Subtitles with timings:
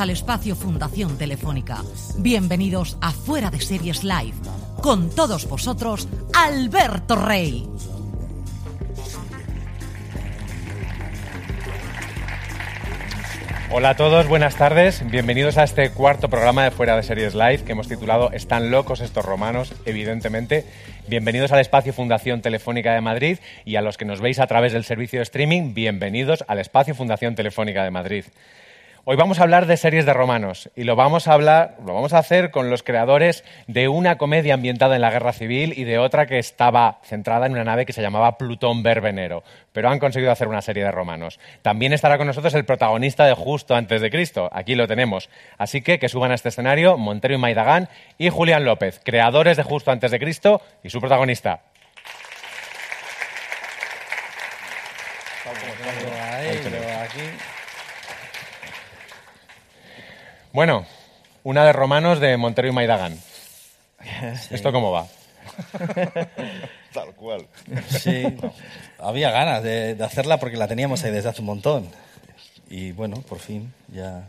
[0.00, 1.82] Al espacio Fundación Telefónica.
[2.16, 4.32] Bienvenidos a Fuera de Series Live.
[4.80, 7.68] Con todos vosotros, Alberto Rey.
[13.70, 15.08] Hola a todos, buenas tardes.
[15.10, 19.00] Bienvenidos a este cuarto programa de Fuera de Series Live que hemos titulado Están locos
[19.00, 20.64] estos romanos, evidentemente.
[21.08, 24.72] Bienvenidos al espacio Fundación Telefónica de Madrid y a los que nos veis a través
[24.72, 28.24] del servicio de streaming, bienvenidos al espacio Fundación Telefónica de Madrid.
[29.04, 32.12] Hoy vamos a hablar de series de romanos y lo vamos a hablar, lo vamos
[32.12, 35.98] a hacer con los creadores de una comedia ambientada en la Guerra Civil y de
[35.98, 40.30] otra que estaba centrada en una nave que se llamaba Plutón Verbenero, pero han conseguido
[40.30, 41.40] hacer una serie de romanos.
[41.62, 45.30] También estará con nosotros el protagonista de Justo antes de Cristo, aquí lo tenemos.
[45.56, 49.62] Así que que suban a este escenario Montero y Maidagán y Julián López, creadores de
[49.62, 51.60] Justo antes de Cristo y su protagonista.
[60.52, 60.84] Bueno,
[61.44, 63.16] una de romanos de Montero y Maidagán.
[64.50, 65.06] ¿Esto cómo va?
[66.92, 67.46] Tal cual.
[67.88, 68.24] Sí,
[68.98, 71.88] había ganas de, de hacerla porque la teníamos ahí desde hace un montón.
[72.68, 74.28] Y bueno, por fin, ya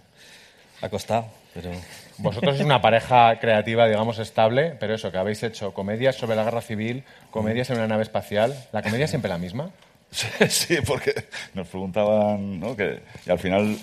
[0.81, 1.71] ha costado, pero...
[2.17, 6.43] Vosotros es una pareja creativa, digamos, estable, pero eso, que habéis hecho comedias sobre la
[6.43, 8.55] guerra civil, comedias en una nave espacial.
[8.71, 9.71] ¿La comedia es siempre la misma?
[10.11, 12.75] Sí, sí, porque nos preguntaban, ¿no?
[12.75, 13.77] Que, y al final,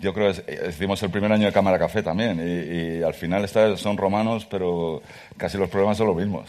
[0.00, 3.44] yo creo que hicimos el primer año de Cámara Café también, y, y al final
[3.44, 5.02] esta- son romanos, pero
[5.36, 6.48] casi los problemas son los mismos.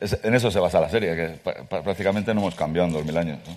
[0.00, 1.28] Es- en eso se basa la serie, que
[1.68, 3.38] prácticamente no hemos cambiado en dos mil años.
[3.46, 3.54] ¿no?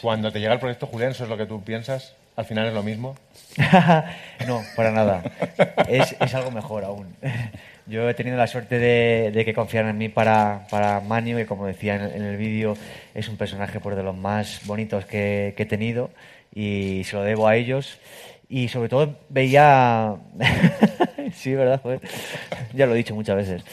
[0.00, 2.14] Cuando te llega el proyecto, Julián, ¿eso es lo que tú piensas?
[2.36, 3.16] ¿Al final es lo mismo?
[4.46, 5.22] no, para nada.
[5.88, 7.16] Es, es algo mejor aún.
[7.86, 11.46] Yo he tenido la suerte de, de que confiaran en mí para, para Manio, que
[11.46, 12.76] como decía en el, en el vídeo,
[13.14, 16.10] es un personaje por de los más bonitos que, que he tenido
[16.56, 18.00] y se lo debo a ellos.
[18.48, 20.16] Y sobre todo veía...
[21.34, 21.80] sí, ¿verdad?
[22.74, 23.64] Ya lo he dicho muchas veces.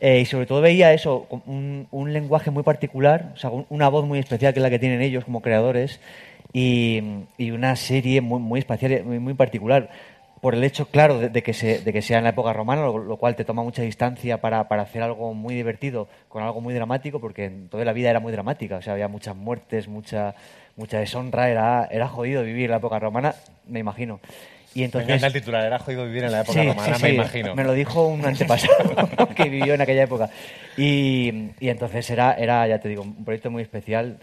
[0.00, 3.88] Eh, y sobre todo veía eso, un, un lenguaje muy particular, o sea, un- una
[3.88, 6.00] voz muy especial que es la que tienen ellos como creadores
[6.52, 7.02] y,
[7.38, 9.90] y una serie muy, muy especial, muy, muy particular.
[10.40, 12.82] Por el hecho, claro, de, de que se, de que sea en la época romana,
[12.82, 16.60] lo, lo cual te toma mucha distancia para, para hacer algo muy divertido con algo
[16.60, 18.76] muy dramático, porque en toda la vida era muy dramática.
[18.76, 20.34] O sea, había muchas muertes, mucha,
[20.76, 23.34] mucha deshonra, era, era jodido vivir en la época romana,
[23.66, 24.20] me imagino.
[24.74, 27.02] Y Me entonces, encanta el titular, era jodido vivir en la época Sí, romana, sí,
[27.02, 27.54] me imagino.
[27.54, 30.28] Me lo dijo un antepasado que vivió en aquella época.
[30.76, 34.18] Y, y entonces era, era, ya te digo, un proyecto muy especial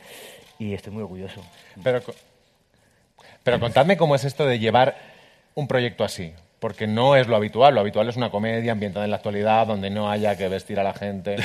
[0.59, 1.41] y estoy muy orgulloso.
[1.84, 2.01] Pero,
[3.41, 4.95] pero contadme cómo es esto de llevar
[5.56, 6.34] un proyecto así.
[6.59, 7.75] Porque no es lo habitual.
[7.75, 10.84] Lo habitual es una comedia ambientada en la actualidad donde no haya que vestir a
[10.84, 11.36] la gente,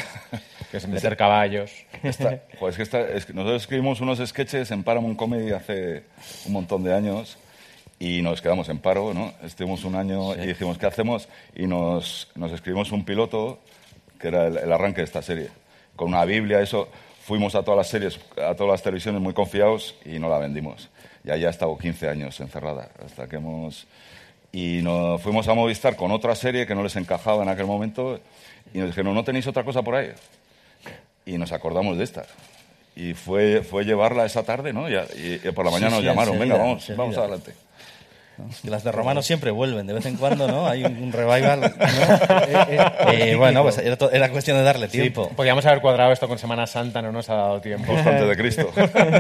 [0.71, 1.73] que es meter caballos.
[2.05, 6.05] Esta- joder, es que esta- es que nosotros escribimos unos sketches en Paramount Comedy hace
[6.47, 7.37] un montón de años
[7.99, 9.33] y nos quedamos en paro, ¿no?
[9.43, 11.29] Estuvimos un año y dijimos, ¿qué hacemos?
[11.57, 13.59] Y nos, nos escribimos un piloto,
[14.21, 15.49] que era el, el arranque de esta serie,
[15.97, 16.89] con una Biblia, eso.
[17.23, 20.89] Fuimos a todas las series, a todas las televisiones muy confiados y no la vendimos.
[21.25, 23.87] Y ahí ha estado 15 años encerrada, hasta que hemos...
[24.53, 28.19] Y nos fuimos a Movistar con otra serie que no les encajaba en aquel momento
[28.73, 30.11] y nos dijeron, ¿no tenéis otra cosa por ahí?
[31.27, 32.25] y nos acordamos de esta.
[32.97, 34.89] Y fue, fue llevarla esa tarde, ¿no?
[34.89, 37.53] Y, y- y por la Sí, mañana nos sí, llamaron, venga, vamos, vamos adelante.
[38.51, 40.67] Es que las de romanos siempre vuelven, de vez en cuando, ¿no?
[40.67, 41.61] Hay un, un revival.
[41.61, 41.69] ¿no?
[43.13, 45.29] Eh, bueno, pues era, to- era cuestión de darle tiempo.
[45.31, 47.93] Podríamos haber cuadrado esto con Semana Santa, no nos ha dado tiempo.
[47.97, 48.71] Antes de Cristo.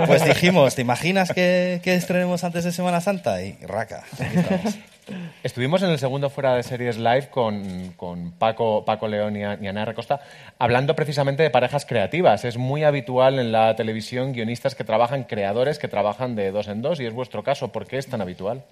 [0.07, 3.43] Pues dijimos, ¿te imaginas que, que estrenemos antes de Semana Santa?
[3.43, 4.79] Y raca, aquí estamos.
[5.43, 9.85] Estuvimos en el segundo Fuera de Series Live con, con Paco, Paco León y Ana
[9.87, 10.21] Recosta
[10.59, 12.45] hablando precisamente de parejas creativas.
[12.45, 16.83] Es muy habitual en la televisión guionistas que trabajan, creadores que trabajan de dos en
[16.83, 17.69] dos y es vuestro caso.
[17.73, 18.65] ¿Por qué es tan habitual?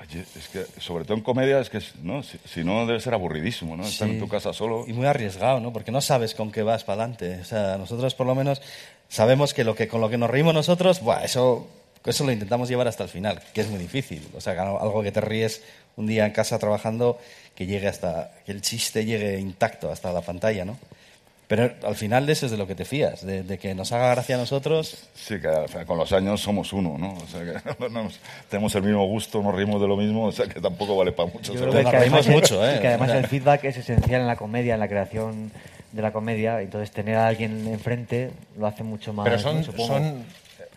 [0.00, 2.22] Oye, es que, sobre todo en comedia, es que ¿no?
[2.22, 3.84] si, si no debe ser aburridísimo, ¿no?
[3.84, 4.84] Estar en tu casa solo.
[4.86, 5.72] Y muy arriesgado, ¿no?
[5.72, 7.40] Porque no sabes con qué vas para adelante.
[7.40, 8.62] O sea, nosotros por lo menos
[9.08, 11.66] sabemos que, lo que con lo que nos reímos nosotros, buah, eso,
[12.04, 14.26] eso lo intentamos llevar hasta el final, que es muy difícil.
[14.36, 15.62] O sea, algo que te ríes
[15.96, 17.18] un día en casa trabajando,
[17.54, 20.78] que llegue hasta, que el chiste llegue intacto hasta la pantalla, ¿no?
[21.48, 23.92] Pero al final de eso es de lo que te fías, de, de que nos
[23.92, 25.06] haga gracia a nosotros.
[25.14, 27.14] Sí, que o sea, con los años somos uno, ¿no?
[27.14, 28.18] O sea, que no nos-
[28.50, 31.30] tenemos el mismo gusto, nos reímos de lo mismo, o sea, que tampoco vale para
[31.30, 31.54] mucho.
[31.54, 32.80] Yo creo nos que reímos además, mucho, ¿eh?
[32.80, 35.52] que además el feedback es esencial en la comedia, en la creación
[35.92, 36.60] de la comedia.
[36.62, 39.24] Entonces, tener a alguien enfrente lo hace mucho más.
[39.24, 40.24] Pero son, son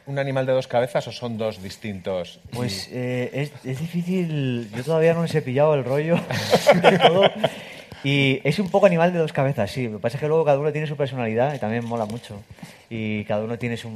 [0.06, 2.40] un animal de dos cabezas o son dos distintos.
[2.52, 4.70] Pues eh, es, es difícil.
[4.76, 6.16] Yo todavía no les he pillado el rollo
[6.84, 7.24] de todo.
[8.04, 9.88] Y es un poco animal de dos cabezas, sí.
[9.88, 12.42] Lo que pasa es que luego cada uno tiene su personalidad y también mola mucho.
[12.90, 13.90] Y cada uno tiene su.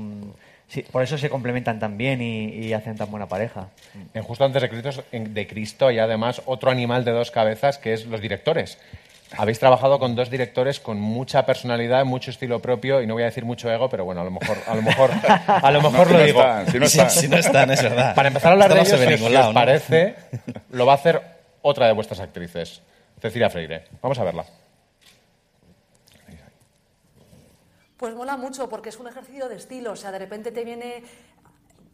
[0.67, 3.67] Sí, por eso se complementan tan bien y, y hacen tan buena pareja.
[4.13, 7.77] En Justo antes de Cristo, en- de Cristo hay además otro animal de dos cabezas
[7.77, 8.77] que es los directores.
[9.37, 13.27] Habéis trabajado con dos directores con mucha personalidad, mucho estilo propio y no voy a
[13.27, 15.09] decir mucho ego, pero bueno, a lo mejor, a lo mejor,
[15.47, 16.39] a lo mejor si lo no digo.
[16.41, 17.09] están, si no Si, están.
[17.21, 18.13] si no están, es verdad.
[18.15, 19.53] Para empezar a hablar de Esto ellos, no se ve si os, si os lado,
[19.53, 19.59] ¿no?
[19.59, 20.15] parece,
[20.71, 21.21] lo va a hacer
[21.63, 22.81] otra de vuestras actrices,
[23.23, 23.85] Cecilia Freire.
[24.01, 24.45] Vamos a verla.
[27.95, 31.03] Pues mola mucho porque es un ejercicio de estilo, o sea, de repente te viene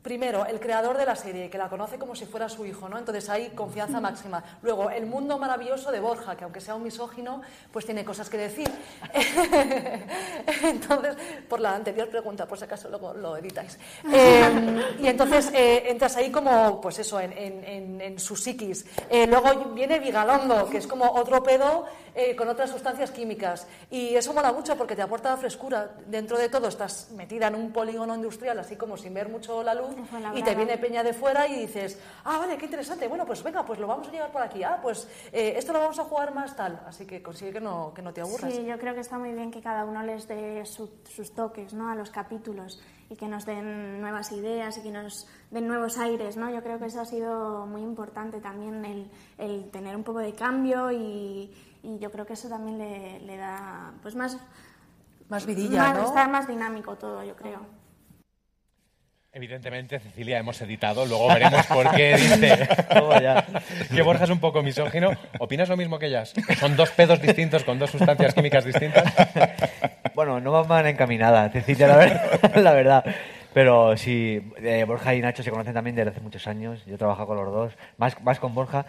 [0.01, 2.97] primero el creador de la serie que la conoce como si fuera su hijo, ¿no?
[2.97, 4.43] Entonces hay confianza máxima.
[4.61, 7.41] Luego el mundo maravilloso de Borja, que aunque sea un misógino,
[7.71, 8.69] pues tiene cosas que decir.
[10.63, 11.15] entonces,
[11.47, 13.77] por la anterior pregunta, por si acaso luego lo editáis.
[14.13, 18.85] Eh, y entonces eh, entras ahí como, pues eso, en, en- en- en su psiquis.
[19.09, 21.85] Eh, luego viene Vigalondo, que es como otro pedo
[22.19, 23.65] eh, con otras sustancias químicas.
[23.89, 25.91] Y eso mola mucho porque te aporta frescura.
[26.07, 29.73] Dentro de todo estás metida en un polígono industrial, así como sin ver mucho la
[29.73, 29.95] luz,
[30.35, 33.63] y te viene peña de fuera y dices, ah, vale, qué interesante, bueno, pues venga,
[33.65, 36.33] pues lo vamos a llevar por aquí, ah, pues eh, esto lo vamos a jugar
[36.33, 36.81] más tal.
[36.85, 38.53] Así que consigue que no, que no te aburras.
[38.53, 41.73] Sí, yo creo que está muy bien que cada uno les dé su- sus toques
[41.73, 41.89] ¿no?
[41.89, 46.37] a los capítulos y que nos den nuevas ideas y que nos den nuevos aires.
[46.37, 46.51] ¿no?
[46.51, 50.33] Yo creo que eso ha sido muy importante también, el, el tener un poco de
[50.33, 51.51] cambio y,
[51.83, 54.37] y yo creo que eso también le, le da pues más,
[55.27, 56.03] Más vidilla, más- ¿no?
[56.05, 57.65] está más dinámico todo, yo creo.
[59.31, 62.67] Evidentemente, Cecilia, hemos editado, luego veremos por qué dice
[63.95, 65.11] que Borja es un poco misógino.
[65.39, 66.33] ¿Opinas lo mismo que ellas?
[66.59, 69.03] ¿Son dos pedos distintos con dos sustancias químicas distintas?
[70.19, 72.55] Bueno, no va mal encaminada, Cecilia, la verdad.
[72.61, 73.05] la verdad.
[73.53, 76.83] Pero sí, eh, Borja y Nacho se conocen también desde hace muchos años.
[76.85, 78.85] Yo he trabajado con los dos, más, más con Borja.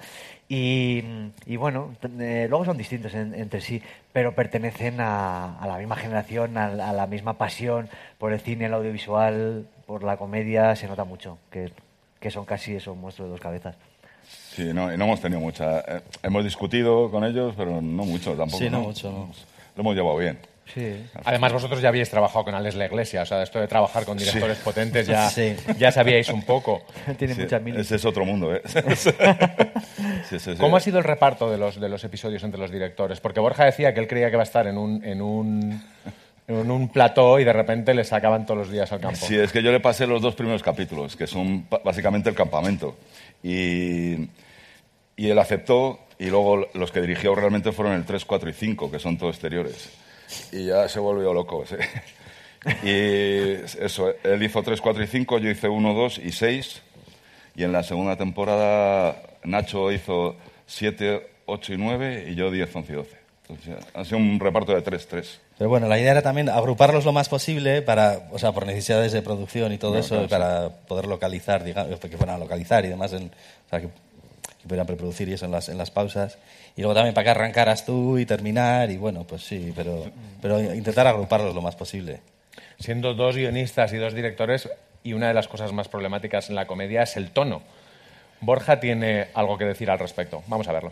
[0.48, 1.04] Y,
[1.46, 3.80] y bueno, eh, luego son distintos en- entre sí,
[4.12, 7.88] pero pertenecen a, a la misma generación, a, la- a la misma pasión
[8.18, 10.74] por el cine, el audiovisual, por la comedia.
[10.74, 11.70] Se nota mucho que,
[12.18, 13.76] que son casi esos monstruos de dos cabezas.
[14.26, 15.78] Sí, no, y no hemos tenido mucha.
[15.78, 18.58] eh, hemos discutido con ellos, pero no mucho tampoco.
[18.58, 19.30] Sí, no mucho, no.
[19.76, 20.36] Lo hemos llevado bien.
[20.74, 20.96] Sí.
[21.24, 24.16] Además, vosotros ya habíais trabajado con Alex La Iglesia, o sea, esto de trabajar con
[24.16, 25.56] directores potentes ya, Sí.
[25.78, 26.82] ya sabíais un poco.
[27.18, 27.80] Tiene Sí, muchas miles.
[27.82, 28.62] ese es otro mundo, ¿eh?
[30.28, 30.56] Sí, sí, sí.
[30.58, 33.20] ¿Cómo ha sido el reparto de los, de los episodios entre los directores?
[33.20, 35.82] Porque Borja decía que él creía que iba a estar en un, en un,
[36.46, 39.16] en un plató y de repente le sacaban todos los días al campo.
[39.16, 42.96] Sí, es que yo le pasé los dos primeros capítulos, que son básicamente el campamento.
[43.42, 44.28] Y,
[45.16, 48.90] y él aceptó, y luego los que dirigió realmente fueron el 3, 4 y 5,
[48.90, 49.90] que son todos exteriores.
[50.52, 51.64] Y ya se volvió loco.
[51.66, 51.76] sí.
[52.84, 56.82] Y eso, él hizo 3, 4 y 5, yo hice 1, 2 y 6.
[57.56, 62.92] Y en la segunda temporada Nacho hizo 7, 8 y 9 y yo 10, 11
[62.92, 63.16] y 12.
[63.48, 65.40] Entonces, ha sido un reparto de 3, 3.
[65.58, 69.12] Pero bueno, la idea era también agruparlos lo más posible para, o sea, por necesidades
[69.12, 72.84] de producción y todo No, eso, claro, para poder localizar, digamos, que fueran a localizar
[72.84, 75.90] y demás, en, o sea, que, que pudieran preproducir y eso en las, en las
[75.90, 76.38] pausas.
[76.80, 80.02] Y luego también para que arrancaras tú y terminar, y bueno, pues sí, pero,
[80.40, 82.22] pero intentar agruparlos lo más posible.
[82.78, 84.66] Siendo dos guionistas y dos directores,
[85.02, 87.60] y una de las cosas más problemáticas en la comedia es el tono.
[88.40, 90.42] Borja tiene algo que decir al respecto.
[90.46, 90.90] Vamos a verlo.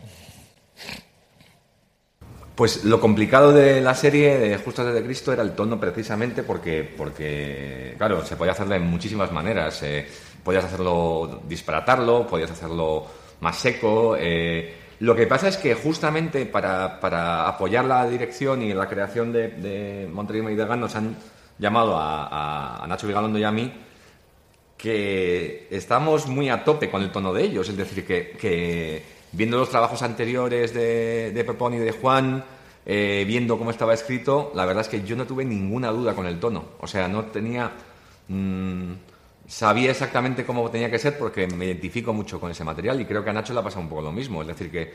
[2.53, 6.83] Pues lo complicado de la serie de Justas desde Cristo era el tono precisamente porque,
[6.83, 9.81] porque claro, se podía hacerlo de muchísimas maneras.
[9.81, 10.07] Eh,
[10.43, 13.07] podías hacerlo, disparatarlo, podías hacerlo
[13.39, 14.15] más seco.
[14.15, 14.78] eh.
[14.99, 19.47] Lo que pasa es que justamente para, para apoyar la dirección y la creación de,
[19.49, 21.15] de Monterrey Gan nos han
[21.57, 23.71] llamado a Nacho Vigalondo y a mí
[24.79, 27.67] que estamos muy a tope con el tono de ellos.
[27.67, 29.03] Es decir, que, que
[29.33, 32.43] viendo los trabajos anteriores de, de Pepón y de Juan,
[32.85, 36.25] eh, viendo cómo estaba escrito, la verdad es que yo no tuve ninguna duda con
[36.25, 36.63] el tono.
[36.79, 37.71] O sea, no tenía.
[38.29, 38.93] mm,
[39.49, 43.23] sabía exactamente cómo tenía que ser porque me identifico mucho con ese material y creo
[43.23, 44.41] que a Nacho le ha pasado un poco lo mismo.
[44.41, 44.93] Es decir, que,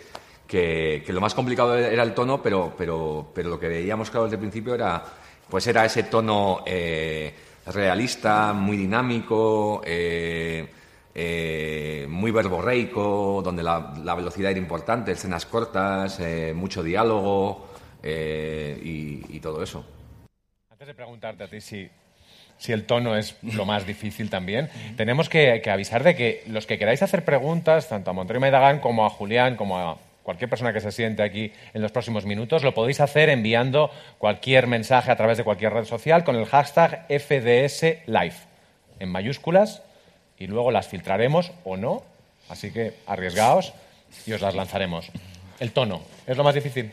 [1.04, 4.36] que, lo más complicado era el tono, pero, pero, pero lo que veíamos claro desde
[4.36, 5.02] el principio era,
[5.50, 7.34] pues era ese tono eh,
[7.66, 10.68] realista, muy dinámico, eh,
[11.12, 16.20] eh, muy verborreico, donde la, velocidad era importante, escenas cortas,
[16.54, 17.70] mucho diálogo
[18.04, 19.84] y, y todo eso.
[20.70, 21.88] Antes de preguntarte a ti si,
[22.64, 26.66] si el tono es lo más difícil también, tenemos que, que avisar de que los
[26.66, 30.72] que queráis hacer preguntas, tanto a Montorio Maidagán como a Julián, como a cualquier persona
[30.72, 35.16] que se siente aquí en los próximos minutos, lo podéis hacer enviando cualquier mensaje a
[35.16, 38.36] través de cualquier red social con el hashtag FDSLive,
[38.98, 39.82] en mayúsculas,
[40.38, 42.02] y luego las filtraremos o no,
[42.48, 43.74] así que arriesgaos
[44.26, 45.10] y os las lanzaremos.
[45.60, 46.90] El tono, ¿es lo más difícil?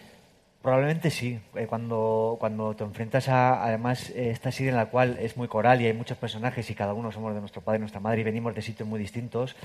[0.62, 1.40] Probablemente sí.
[1.56, 5.48] Eh, Cuando, cuando te enfrentas a, además, eh, esta serie en la cual es muy
[5.48, 8.22] coral y hay muchos personajes y cada uno somos de nuestro padre y nuestra madre
[8.22, 9.56] y venimos de sitios muy distintos,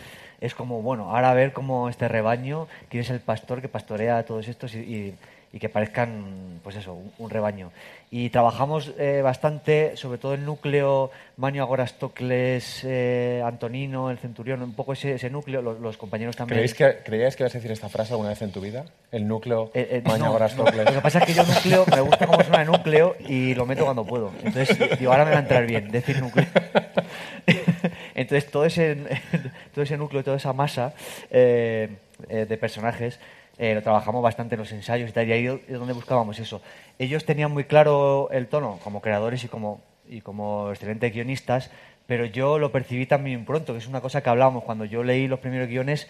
[0.40, 4.18] es como, bueno, ahora a ver cómo este rebaño, quién es el pastor que pastorea
[4.18, 5.14] a todos estos y,
[5.60, 7.70] que parezcan, pues eso, un rebaño.
[8.08, 14.74] Y trabajamos eh, bastante, sobre todo el núcleo, Manio Agorastocles, eh, Antonino, el Centurión, un
[14.74, 16.56] poco ese, ese núcleo, los, los compañeros también.
[16.58, 18.84] ¿Creéis que, ¿Creíais que ibas a decir esta frase alguna vez en tu vida?
[19.10, 20.76] El núcleo Eh, eh, Maña no, Gorastocles.
[20.76, 20.84] no.
[20.84, 23.84] Lo que pasa es que yo núcleo, me gusta cómo suena núcleo y lo meto
[23.84, 24.30] cuando puedo.
[24.44, 26.46] Entonces, digo, ahora me va a entrar bien decir núcleo.
[28.14, 28.96] Entonces, todo ese,
[29.74, 30.94] todo ese núcleo, toda esa masa
[31.30, 31.90] eh,
[32.28, 33.18] de personajes
[33.58, 36.60] eh, lo trabajamos bastante en los ensayos y tal, y ahí es donde buscábamos eso.
[36.98, 41.70] Ellos tenían muy claro el tono como creadores y como, y como excelentes guionistas,
[42.06, 45.26] pero yo lo percibí también pronto, que es una cosa que hablábamos cuando yo leí
[45.26, 46.08] los primeros guiones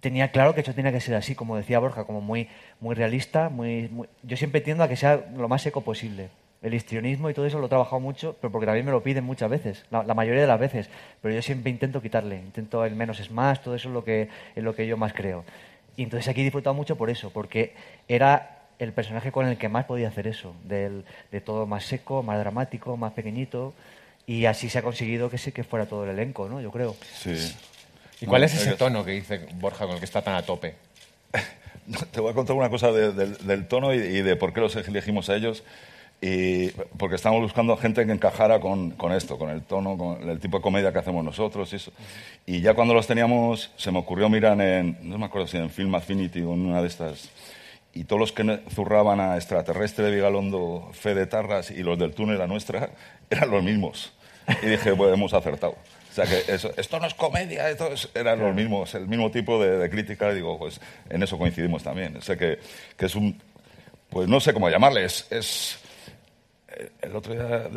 [0.00, 2.48] tenía claro que eso tenía que ser así, como decía Borja, como muy,
[2.80, 3.48] muy realista.
[3.48, 6.28] Muy, muy- Yo siempre tiendo a que sea lo más seco posible.
[6.62, 9.22] El histrionismo y todo eso lo he trabajado mucho, pero porque también me lo piden
[9.24, 10.90] muchas veces, la, la mayoría de las veces.
[11.22, 14.28] Pero yo siempre intento quitarle, intento el menos es más, todo eso es lo que,
[14.56, 15.44] es lo que yo más creo.
[15.98, 17.74] Y entonces aquí he disfrutado mucho por eso, porque
[18.08, 22.22] era el personaje con el que más podía hacer eso, del, de todo más seco,
[22.22, 23.74] más dramático, más pequeñito.
[24.24, 26.60] Y así se ha conseguido que sí que fuera todo el elenco, ¿no?
[26.60, 26.94] Yo creo.
[27.14, 27.34] Sí.
[28.20, 30.76] ¿Y cuál es ese tono que dice Borja con el que está tan a tope?
[32.12, 34.60] Te voy a contar una cosa de- del- del tono y, y de por qué
[34.60, 35.64] los elegimos a ellos.
[36.20, 40.40] Y porque estamos buscando gente que encajara con, con esto, con el tono, con el
[40.40, 41.72] tipo de comedia que hacemos nosotros.
[41.72, 41.92] Y, eso.
[42.44, 45.70] y ya cuando los teníamos, se me ocurrió mirar en, no me acuerdo si en
[45.70, 47.28] Film Affinity o en una de estas,
[47.94, 52.12] y todos los que zurraban a Extraterrestre de Vigalondo, Fe de Tarras y los del
[52.14, 52.90] túnel a nuestra,
[53.30, 54.12] eran los mismos.
[54.62, 55.76] Y dije, pues hemos acertado.
[56.10, 59.30] O sea que eso- esto no es comedia, esto es- eran los mismos, el mismo
[59.30, 60.32] tipo de, de crítica.
[60.32, 62.16] Y digo, pues en eso coincidimos también.
[62.16, 62.58] O sea que,
[62.96, 63.40] que es un,
[64.10, 65.78] pues no sé cómo llamarle, es, es-
[67.02, 67.68] el otro día,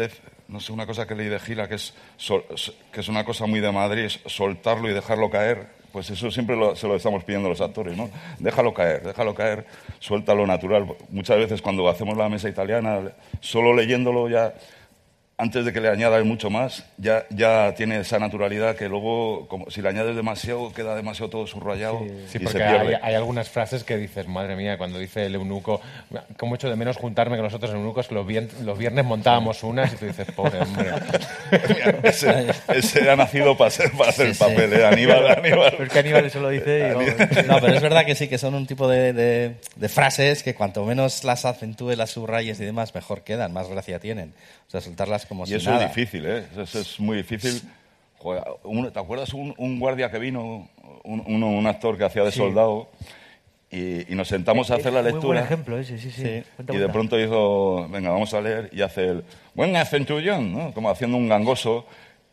[0.48, 2.46] no sé, una cosa que leí de Gila, que es, sol-
[2.92, 5.68] que es una cosa muy de Madrid, es soltarlo y dejarlo caer.
[5.92, 8.10] Pues eso siempre lo- se lo estamos pidiendo los actores, ¿no?
[8.40, 9.66] Déjalo caer, déjalo caer,
[10.00, 10.88] suéltalo natural.
[11.10, 14.54] Muchas veces cuando hacemos la mesa italiana, solo leyéndolo ya,
[15.42, 19.70] antes de que le añadas mucho más, ya, ya tiene esa naturalidad que luego, como,
[19.72, 22.96] si le añades demasiado, queda demasiado todo subrayado Sí, y porque se pierde.
[22.96, 25.82] hay, hay algunas frases que dices, madre mía, cuando dice el eunuco,
[26.38, 29.64] como echo de menos juntarme con los otros eunucos, que los, vien- los viernes montábamos
[29.64, 30.92] unas y tú dices, pobre hombre.
[31.52, 34.50] Mira, ese, ese ha nacido para, ser, para hacer el Sí, sí.
[34.50, 34.86] papel, ¿eh?
[34.86, 35.72] Aníbal, Aníbal.
[35.72, 37.48] Pero es que Aníbal eso lo dice y vamos.
[37.48, 40.54] No, pero es verdad que sí, que son un tipo de, de- de frases que
[40.54, 44.34] cuanto menos las acentúes, las subrayes y demás, mejor quedan, más gracia tienen.
[44.68, 45.86] O sea, soltarlas como Y si eso nada.
[45.86, 46.44] es difícil, ¿eh?
[46.58, 47.62] Eso es muy difícil.
[48.18, 48.44] Joder,
[48.92, 50.68] ¿Te acuerdas un, un guardia que vino,
[51.06, 52.40] un, un actor que hacía de Sí.
[52.40, 52.90] soldado,
[53.72, 55.42] y, y nos sentamos a hacer la Muy buen lectura?
[55.46, 56.22] ejemplo ese, sí, sí.
[56.22, 56.44] Sí.
[56.58, 56.92] Cuenta, Y de cuenta.
[56.92, 59.24] pronto hizo, venga, vamos a leer, y hace el
[59.56, 60.74] buen acentullón, ¿no?
[60.74, 61.86] Como haciendo un gangoso.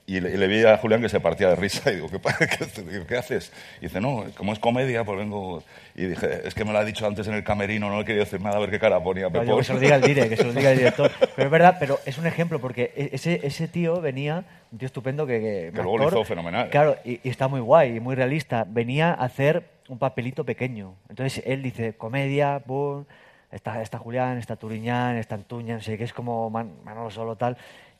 [0.08, 2.18] Y le, y le vi a Julián que se partía de risa y digo, ¿qué,
[2.48, 3.52] qué, ¿qué haces?
[3.78, 5.62] Y dice, no, como es comedia, pues vengo...
[5.94, 8.20] Y dije, es que me lo ha dicho antes en el camerino, no le quería
[8.24, 9.24] decir nada, a ver qué cara ponía.
[9.24, 9.44] No, Pepo".
[9.44, 11.10] yo que se lo diga el dire, que se lo diga el director.
[11.36, 14.86] Pero es verdad, pero es un ejemplo porque e- ese, ese tío venía, un tío
[14.86, 15.40] estupendo que...
[15.40, 16.70] Que, Que luego lo hizo fenomenal.
[16.70, 18.64] Claro, y, y está muy guay y muy realista.
[18.66, 20.94] Venía a hacer un papelito pequeño.
[21.10, 23.04] Entonces él dice, comedia, boom,
[23.52, 27.36] está, está Julián, está Turiñán, está Antuña, no sé qué, es como Man- Manolo Solo,
[27.36, 27.58] tal.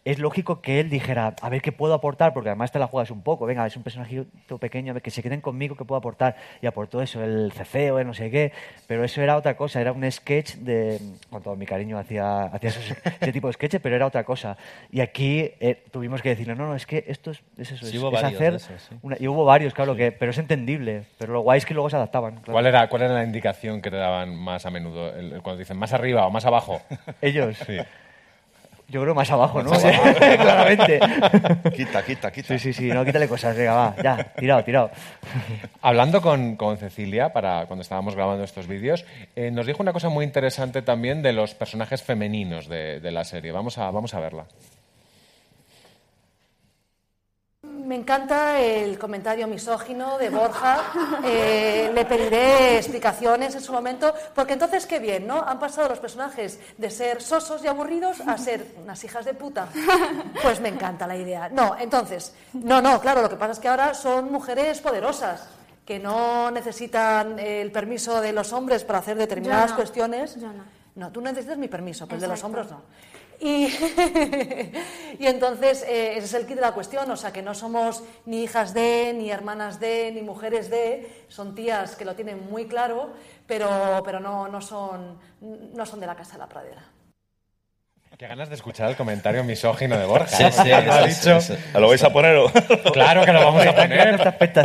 [0.08, 3.10] Es lógico que él dijera, a ver qué puedo aportar, porque además te la juegas
[3.10, 5.98] un poco, venga, es un personajito pequeño, a ver, que se queden conmigo, qué puedo
[5.98, 6.34] aportar.
[6.62, 8.52] Y aportó eso, el cefeo, el no sé qué,
[8.86, 10.98] pero eso era otra cosa, era un sketch de,
[11.28, 14.56] con todo mi cariño hacia, hacia esos- ese tipo de sketches, pero era otra cosa.
[14.90, 17.96] Y aquí eh, tuvimos que decirle, no, no, es que esto es, es eso, Sí,
[17.96, 18.60] es, hubo es varios hacer...
[18.80, 18.96] sí.
[19.02, 21.02] una- y hubo varios, claro, que, pero es entendible.
[21.18, 22.36] Pero lo guay es que luego se adaptaban.
[22.36, 22.52] claro.
[22.52, 25.14] ¿Cuál era, ¿Cuál era la indicación que te daban más a menudo?
[25.14, 26.80] El- el- cuando dicen más arriba o más abajo.
[27.20, 27.58] Ellos.
[28.90, 29.70] Yo creo más abajo, ¿no?
[29.70, 30.02] Más abajo.
[30.18, 30.98] Claramente.
[31.76, 32.48] Quita, quita, quita.
[32.48, 34.90] Sí, sí, sí, no, quítale cosas, venga, va, ya, tirado, tirado.
[35.82, 39.04] Hablando con, con Cecilia, para cuando estábamos grabando estos vídeos,
[39.36, 43.24] eh, nos dijo una cosa muy interesante también de los personajes femeninos de, de la
[43.24, 43.52] serie.
[43.52, 44.46] Vamos a, vamos a verla.
[47.78, 50.78] Me encanta el comentario misógino de Borja.
[51.24, 55.42] Eh, le pediré explicaciones en su momento, porque entonces qué bien, ¿no?
[55.42, 59.68] Han pasado los personajes de ser sosos y aburridos a ser unas hijas de puta.
[60.42, 61.48] Pues me encanta la idea.
[61.48, 65.48] No, entonces, no, no, claro, lo que pasa es que ahora son mujeres poderosas
[65.84, 69.76] que no necesitan el permiso de los hombres para hacer determinadas no.
[69.76, 70.36] cuestiones.
[70.40, 70.78] Yo no.
[70.98, 72.60] No, tú necesitas mi permiso, pero el de los Exacto.
[72.60, 72.82] hombres no.
[73.40, 73.66] Y,
[75.18, 78.02] y entonces eh, ese es el kit de la cuestión, o sea que no somos
[78.26, 82.66] ni hijas de, ni hermanas de, ni mujeres de, son tías que lo tienen muy
[82.66, 83.12] claro,
[83.46, 86.97] pero, pero no, no, son, no son de la casa de la pradera.
[88.18, 90.26] Qué ganas de escuchar el comentario misógino de Borja.
[90.26, 90.50] Sí, ¿eh?
[90.50, 91.40] sí, lo ha sí, dicho.
[91.40, 92.50] sí, ¿Lo vais a poner o?
[92.92, 94.20] Claro que lo vamos a poner.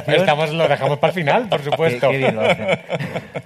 [0.08, 2.08] Estamos, lo dejamos para el final, por supuesto.
[2.10, 2.68] Qué- qué bien lo hacen.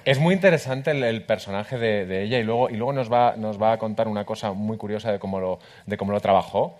[0.06, 3.34] Es muy interesante el, el personaje de, de ella y luego, y luego nos, va,
[3.36, 6.78] nos va a contar una cosa muy curiosa de cómo lo, de cómo lo trabajó,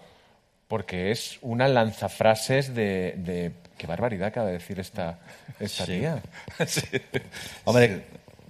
[0.66, 5.18] porque es una lanzafrases de, de- Qué barbaridad acaba de decir esta,
[5.60, 5.98] esta Sí.
[6.00, 6.20] tía.
[7.64, 8.04] Hombre,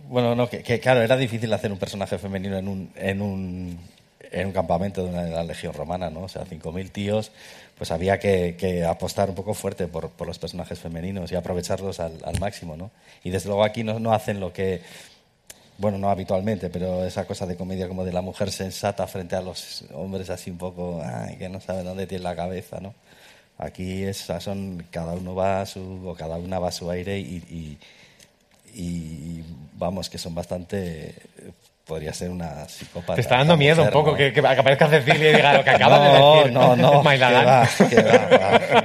[0.05, 3.79] bueno, no, que, que claro, era difícil hacer un personaje femenino en un, en un,
[4.31, 6.23] en un campamento de una de la Legión Romana, ¿no?
[6.23, 7.33] O sea, 5.000 tíos,
[7.77, 12.77] pues había que, apostar un poco fuerte por, los personajes femeninos y aprovecharlos al, máximo,
[12.77, 12.91] ¿no?
[13.25, 14.83] Y desde luego aquí no, no hacen lo que,
[15.79, 19.41] bueno, no habitualmente, pero esa cosa de comedia como de la mujer sensata frente a
[19.41, 22.95] los hombres así un poco, ay, que no saben dónde tiene la cabeza, ¿no?
[23.59, 27.19] Aquí es, son, cada uno va a su, o cada una va a su aire
[27.19, 27.79] y-
[28.75, 29.43] y
[29.75, 31.15] vamos, que son bastante.
[31.89, 33.15] Podría ser una psicópata.
[33.15, 34.17] Te está dando miedo un poco ¿no?
[34.19, 36.53] que, que aparezca Cecilia y diga lo que acaba de no, decir.
[36.53, 37.69] No, no, va, va, va.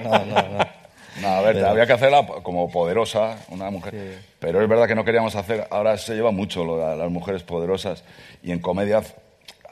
[0.01, 0.74] No, no, no.
[1.22, 4.19] No, a ver, Pero- había que hacerla como poderosa, una mujer.
[4.39, 5.67] Pero es verdad que no queríamos hacer.
[5.69, 8.03] Ahora se lleva mucho lo de las mujeres poderosas.
[8.41, 9.01] Y en comedia,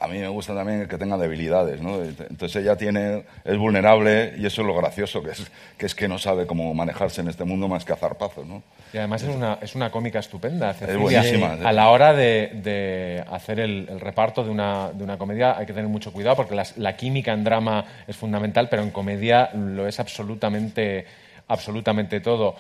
[0.02, 2.02] a mí me gusta también que tengan debilidades, ¿no?
[2.04, 6.08] Entonces ella tiene, es vulnerable y eso es lo gracioso, que es, que es que
[6.08, 8.64] no sabe cómo manejarse en este mundo más que a zarpazos, ¿no?
[8.94, 11.00] Y además es una, es una cómica estupenda, Cecilia.
[11.00, 11.54] buenísima.
[11.64, 15.66] A la hora de, de hacer el, el reparto de una, de una comedia hay
[15.66, 19.52] que tener mucho cuidado porque las- la química en drama es fundamental, pero en comedia
[19.54, 21.06] lo es absolutamente,
[21.48, 22.56] absolutamente todo.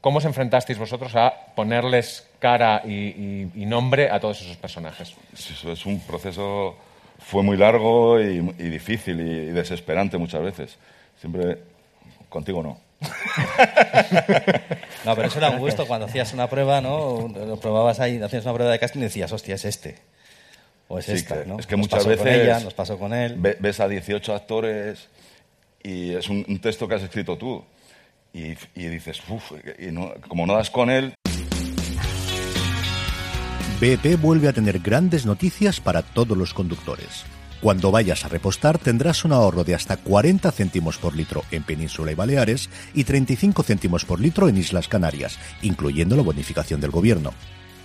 [0.00, 5.14] ¿Cómo os enfrentasteis vosotros a ponerles cara y, y- y nombre a todos esos personajes?
[5.34, 6.76] Es un proceso,
[7.18, 10.78] fue muy largo y, y difícil y, y desesperante muchas veces.
[11.20, 11.58] Siempre,
[12.28, 12.78] contigo no.
[15.04, 17.28] No, pero eso era un gusto cuando hacías una prueba, ¿no?
[17.28, 19.98] Lo probabas ahí, hacías una prueba de casting y decías, hostia, es este.
[20.88, 21.58] O es Sí, esta, que- ¿no?
[21.58, 23.34] Es que Nos muchas pasó veces con ella, nos pasó con él.
[23.38, 25.08] ve- ves a 18 actores
[25.82, 27.64] y es un, un texto que has escrito tú.
[28.32, 29.52] Y, dices, uff,
[30.28, 31.14] como no das con él,
[33.80, 37.24] BP vuelve a tener grandes noticias para todos los conductores.
[37.60, 42.12] Cuando vayas a repostar tendrás un ahorro de hasta 40 céntimos por litro en Península
[42.12, 47.32] y Baleares y 35 céntimos por litro en Islas Canarias, incluyendo la bonificación del gobierno.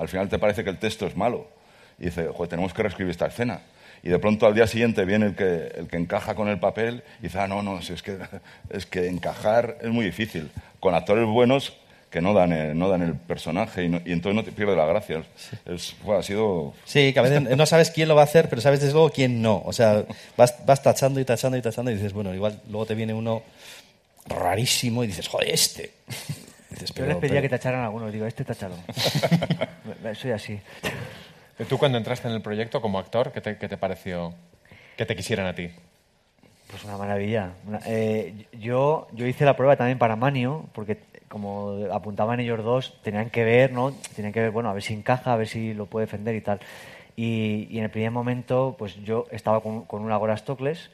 [0.00, 1.46] Al final te parece que el texto es malo.
[1.98, 3.60] Y dice, joder, tenemos que reescribir esta escena.
[4.02, 7.02] Y de pronto al día siguiente viene el que, el que encaja con el papel
[7.20, 8.16] y dice, ah, no, no, si es, que,
[8.70, 10.50] es que encajar es muy difícil.
[10.80, 11.74] Con actores buenos
[12.10, 14.74] que no dan el, no dan el personaje y, no- y entonces no te pierde
[14.74, 15.22] la gracia.
[15.66, 16.72] Es, ha sido...
[16.86, 19.10] Sí, que a veces no sabes quién lo va a hacer, pero sabes desde luego
[19.10, 19.62] quién no.
[19.66, 20.04] O sea,
[20.36, 23.42] vas, vas tachando y tachando y tachando y dices, bueno, igual luego te viene uno
[24.26, 25.90] rarísimo y dices, joder, este.
[26.70, 28.76] Dices, Yo les pedía pero- que tacharan algunos, digo, este tachalo.
[30.14, 30.60] Soy así.
[31.68, 34.32] ¿Tú cuando entraste en el proyecto como actor, qué te, qué te pareció
[34.96, 35.70] que te quisieran a ti?
[36.70, 37.50] Pues una maravilla.
[37.66, 43.00] Una- eh, yo, yo hice la prueba también para Manio, porque como apuntaban ellos dos,
[43.02, 43.92] tenían que ver, ¿no?
[44.16, 46.40] Tenían que ver, bueno, a ver si encaja, a ver si lo puede defender y
[46.40, 46.60] tal.
[47.16, 50.90] Y, y en el primer momento, pues yo estaba con, con un Agora Stokles,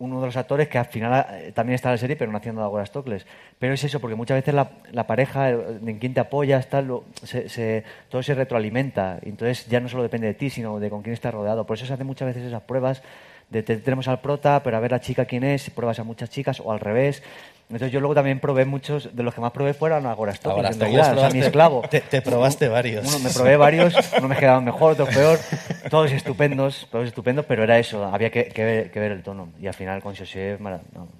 [0.00, 2.38] uno de los actores que al final eh, también está en la serie, pero no
[2.38, 3.26] haciendo Stokles.
[3.58, 8.22] Pero es eso, porque muchas veces la, pareja, en quién te apoyas, tal, se, todo
[8.22, 9.18] se retroalimenta.
[9.22, 11.66] Entonces ya no solo depende de ti, sino de con quién estás rodeado.
[11.66, 13.02] Por eso se hacen muchas veces esas pruebas
[13.50, 16.30] de te- tenemos al prota, pero a ver la chica quién es, pruebas a muchas
[16.30, 17.22] chicas o al revés.
[17.70, 20.80] Entonces yo luego también probé muchos, de los que más probé fueron Agora Agora en
[20.80, 21.82] realidad, o sea, mi esclavo.
[21.90, 23.06] te- te probaste varios.
[23.06, 25.38] Uno, me probé varios, unos me quedaban mejor, otros peor,
[25.90, 29.50] todos estupendos, todos estupendos, pero era eso, había que, que ver, que ver el tono.
[29.60, 30.56] Y al final con José,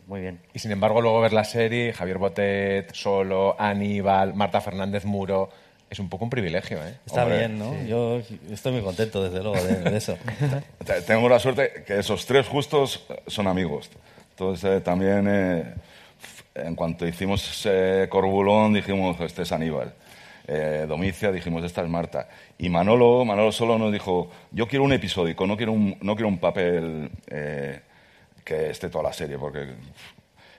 [0.07, 0.41] muy bien.
[0.55, 5.51] Y sin embargo, luego ver la serie, Javier Botet, Solo, Aníbal, Marta Fernández Muro,
[5.91, 6.95] es un poco un privilegio, ¿eh?
[7.07, 7.75] Está Hombre, bien, ¿no?
[7.87, 10.17] Yo estoy muy contento, desde luego, de, de eso.
[10.87, 13.91] Te- Tengo la suerte que esos tres justos son amigos.
[14.31, 15.75] Entonces eh, también, eh,
[16.65, 19.95] en cuanto hicimos eh, Corbulón, dijimos, este es Aníbal.
[20.47, 22.29] Eh, Domicia, dijimos, esta es Marta.
[22.59, 26.29] Y Manolo, Manolo solo nos dijo, yo quiero un episódico, no quiero un, no quiero
[26.29, 27.81] un papel eh,
[28.45, 29.75] que esté toda la serie, porque...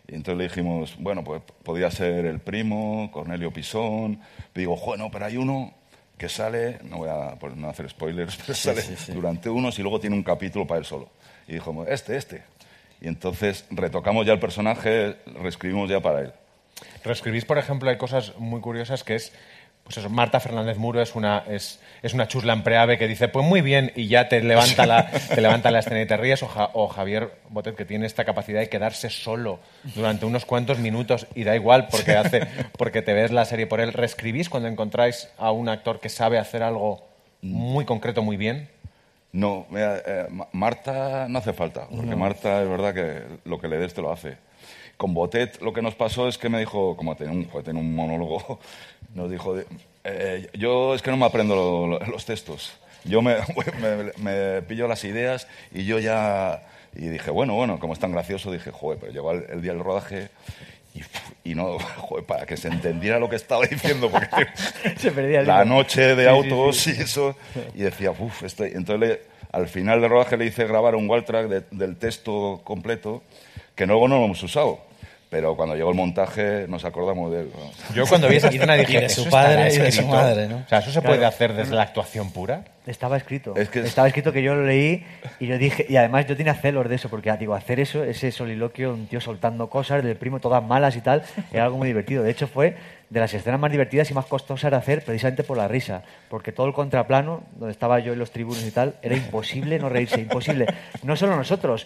[0.07, 4.19] Y entonces le dijimos, bueno, pues podía ser el primo, Cornelio Pisón.
[4.55, 5.71] Digo, bueno, pero hay uno
[6.17, 9.11] que sale, no voy a no hacer spoilers, pero Sí, sale sí, sí.
[9.11, 11.09] durante unos y luego tiene un capítulo para él solo.
[11.47, 12.43] Y dijo, este, este.
[13.01, 16.31] Y entonces retocamos ya el personaje, reescribimos ya para él.
[17.03, 19.31] Reescribís, por ejemplo, hay cosas muy curiosas que es,
[19.85, 23.27] pues eso, Marta Fernández Muro es una, es, es una chusla en preave que dice,
[23.29, 26.43] pues muy bien, y ya te levanta la, te levanta la escena y te ríes,
[26.43, 29.59] o, Ja- o Javier Botet, que tiene esta capacidad de quedarse solo
[29.95, 33.79] durante unos cuantos minutos y da igual porque, hace, porque te ves la serie por
[33.79, 33.93] él.
[33.93, 37.07] ¿Reescribís cuando encontráis a un actor que sabe hacer algo
[37.41, 38.69] muy concreto, muy bien?
[39.31, 42.17] No, mira, eh, Ma- Marta no hace falta, porque No.
[42.17, 44.37] Marta es verdad que lo que le des te lo hace.
[44.97, 47.95] Con Botet lo que nos pasó es que me dijo, como tenía un, tenía un
[47.95, 48.59] monólogo,
[49.13, 49.55] nos dijo,
[50.03, 52.73] eh, yo es que no me aprendo lo- lo- los textos.
[53.05, 53.35] Yo me,
[53.81, 56.63] me, me pillo las ideas y yo ya...
[56.95, 59.73] Y dije, bueno, bueno, como es tan gracioso, dije, joder, pero llegó el, el día
[59.73, 60.29] del rodaje
[60.93, 64.47] y, y no, joder, para que se entendiera lo que estaba diciendo, porque
[64.97, 66.93] Se perdía el la noche de Sí, sí, autos sí.
[66.97, 67.35] y eso,
[67.75, 68.65] y decía, uff, esto...
[68.65, 71.95] y entonces le- al final del rodaje le hice grabar un wall track de- del
[71.97, 73.23] texto completo,
[73.75, 74.79] que luego no lo hemos usado,
[75.29, 77.51] pero cuando llegó el montaje nos acordamos de él.
[77.55, 77.75] vamos.
[77.93, 80.11] Yo cuando vi esa escena dije, Y de su "¿Eso padre y de su escrito?".
[80.11, 80.57] madre, ¿no?
[80.57, 81.27] O sea, ¿eso se puede Claro.
[81.35, 82.63] hacer desde la actuación pura?
[82.87, 83.53] Estaba escrito.
[83.55, 85.05] Es que- Estaba escrito que yo lo leí
[85.39, 88.31] y yo dije, y además yo tenía celos de eso, porque digo, hacer eso, ese
[88.31, 91.21] soliloquio, un tío soltando cosas del primo, todas malas y tal,
[91.53, 92.23] era algo muy divertido.
[92.23, 92.75] De hecho, fue
[93.11, 96.51] de las escenas más divertidas y más costosas de hacer precisamente por la risa, porque
[96.51, 100.19] todo el contraplano, donde estaba yo en los tribunos y tal, era imposible no reírse,
[100.21, 100.65] imposible.
[101.03, 101.85] No solo nosotros.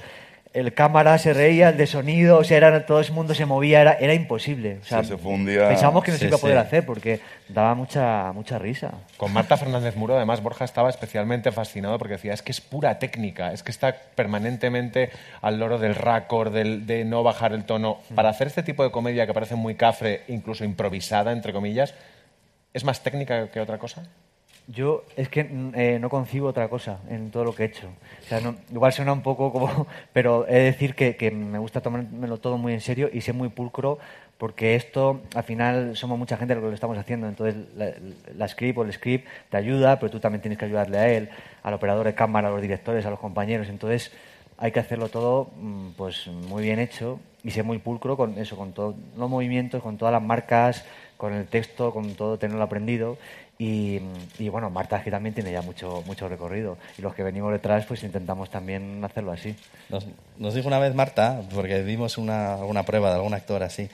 [0.53, 3.81] El cámara se reía, el de sonido, o sea, era, todo el mundo se movía,
[3.81, 4.77] era, era imposible.
[4.83, 6.57] O sea, Sí, se fue un día- pensábamos que no se Sí, iba a poder
[6.57, 6.61] sí.
[6.67, 8.91] hacer porque daba mucha, mucha risa.
[9.17, 12.99] Con Marta Fernández Muro, además, Borja estaba especialmente fascinado porque decía, es que es pura
[12.99, 15.09] técnica, es que está permanentemente
[15.41, 17.97] al loro del raccord, del, de no bajar el tono.
[18.13, 21.95] Para hacer este tipo de comedia que parece muy cafre, incluso improvisada, entre comillas,
[22.75, 24.03] ¿es más técnica que otra cosa?
[24.67, 27.87] Yo es que mm, eh, no concibo otra cosa en todo lo que he hecho.
[28.23, 28.39] O sea,
[28.71, 29.87] igual suena un poco como...
[30.13, 33.33] Pero he de decir que, que me gusta tomármelo todo muy en serio y ser
[33.33, 33.99] muy pulcro
[34.37, 37.27] porque esto, al final, somos mucha gente lo que lo estamos haciendo.
[37.27, 37.93] Entonces, la,
[38.35, 41.29] la script o el script te ayuda, pero tú también tienes que ayudarle a él,
[41.61, 43.69] al operador de cámara, a los directores, a los compañeros.
[43.69, 44.11] Entonces,
[44.57, 48.57] hay que hacerlo todo mm, pues muy bien hecho y ser muy pulcro con eso,
[48.57, 50.85] con todos los movimientos, con todas las marcas,
[51.17, 53.17] con el texto, con todo tenerlo aprendido.
[53.59, 53.99] Y,
[54.39, 56.77] y, bueno, Marta es que también tiene ya mucho, mucho recorrido.
[56.97, 59.55] Y los que venimos detrás, pues intentamos también hacerlo así.
[59.89, 60.05] Nos,
[60.37, 63.89] nos dijo una vez Marta, porque vimos una, alguna prueba de algún actor así,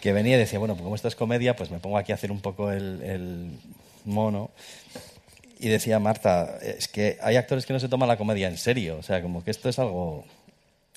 [0.00, 2.16] que venía y decía, bueno, pues como esto es comedia, pues me pongo aquí a
[2.16, 3.50] hacer un poco el, el
[4.04, 4.50] mono.
[5.58, 8.98] Y decía Marta, es que hay actores que no se toman la comedia en serio,
[8.98, 10.24] o sea, como que esto es algo,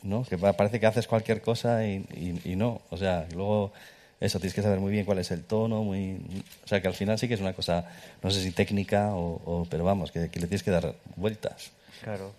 [0.04, 0.24] ¿no?
[0.24, 3.72] Que pa- parece que haces cualquier cosa y, y- y no, o sea, luego
[4.20, 6.20] eso, tienes que saber muy bien cuál es el tono, muy,
[6.64, 7.86] o sea, que al final sí que es una cosa,
[8.22, 11.72] no sé si técnica o, o- pero vamos, que, que le tienes que dar vueltas.
[12.04, 12.32] Claro.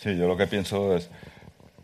[0.00, 1.08] Sí, yo lo que pienso es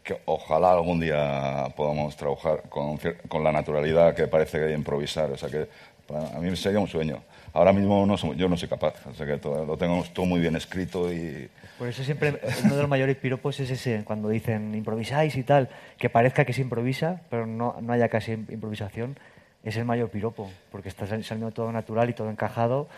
[0.03, 5.31] que ojalá algún día podamos trabajar con la naturalidad que parece que hay improvisar.
[5.31, 5.69] O sea que
[6.07, 7.23] para a mí sería un sueño.
[7.53, 8.95] Ahora mismo no soy- yo no soy capaz.
[9.07, 12.75] O sea que todo- lo tengo todo muy bien escrito y Por eso siempre uno
[12.77, 16.61] de los mayores piropos es ese, cuando dicen improvisáis y tal, que parezca que se
[16.63, 19.19] improvisa, pero no, no haya casi improvisación,
[19.65, 22.89] es el mayor piropo, porque está sal- saliendo todo natural y todo encajado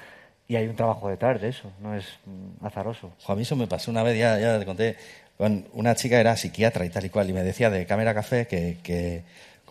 [0.48, 3.12] Y hay un trabajo detrás de eso, no es mm, azaroso.
[3.28, 4.96] A mí eso me pasó una vez, ya, ya te conté,
[5.38, 8.46] con una chica era psiquiatra y tal y cual, y me decía de cámara café
[8.48, 9.22] que, que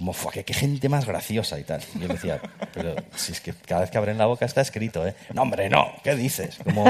[0.02, 1.80] como, "Fua, que qué gente más graciosa y tal.
[1.96, 2.40] Y yo decía,
[2.74, 5.14] pero si es que cada vez que abren la boca está escrito, ¿eh?
[5.34, 6.58] No, hombre, no, ¿qué dices?
[6.64, 6.84] Como,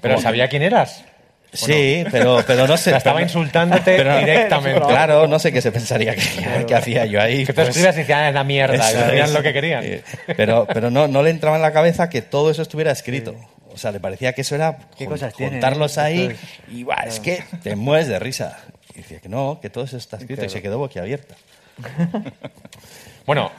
[0.00, 1.04] Pero como- ¿sabía quién eras?
[1.52, 2.92] Sí, pero, pero no sé.
[2.92, 4.80] La estaba pero- insultándote pero- directamente.
[4.86, 7.44] Claro, no sé qué se pensaría que, que hacía yo ahí.
[7.44, 7.68] Que tú pues.
[7.68, 9.84] escribías y decían, "Ah, es la mierda, y lo que querían.
[9.84, 10.02] Eh,
[10.36, 13.34] Pero, pero no, no le entraba en la cabeza que todo eso estuviera escrito.
[13.74, 16.00] O sea, le parecía que eso era ¿Qué jun- cosas tiene, juntarlos eh?
[16.00, 16.34] ahí Esto
[16.68, 18.58] es- y "Buah, es que te mueves de risa.
[18.94, 21.34] Y decía que no, que todo eso está escrito y se quedó boquiabierta.
[23.26, 23.52] Bueno,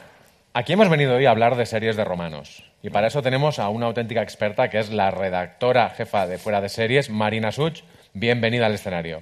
[0.53, 2.63] aquí hemos venido hoy a hablar de series de romanos.
[2.81, 6.59] Y para eso tenemos a una auténtica experta que es la redactora jefa de Fuera
[6.59, 7.79] de Series, Marina Such.
[8.13, 9.21] Bienvenida al escenario.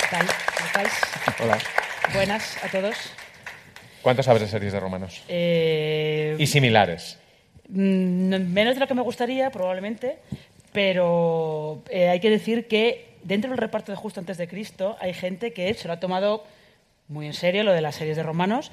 [0.00, 0.26] ¿Qué tal?
[0.56, 0.92] ¿Cómo estáis?
[1.40, 1.58] Hola.
[2.12, 2.96] Buenas a todos.
[4.02, 5.22] ¿Cuánto sabes de series de romanos?
[5.28, 7.18] Eh, Y similares.
[7.68, 10.18] mm, menos de lo que me gustaría, probablemente,
[10.72, 15.12] pero eh, hay que decir que dentro del reparto de Justo antes de Cristo hay
[15.14, 16.44] gente que se lo ha tomado
[17.08, 18.70] muy en serio lo de las series de romanos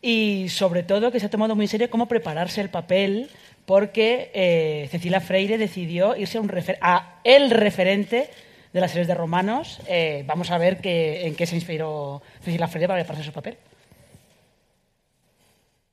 [0.00, 3.30] y sobre todo que se ha tomado muy en serio cómo prepararse el papel
[3.66, 8.30] porque eh, Cecilia Freire decidió irse a, un refer- a el referente
[8.72, 9.80] de las series de romanos.
[9.88, 13.56] Eh, vamos a ver que- en qué se inspiró Cecilia Freire para prepararse su papel.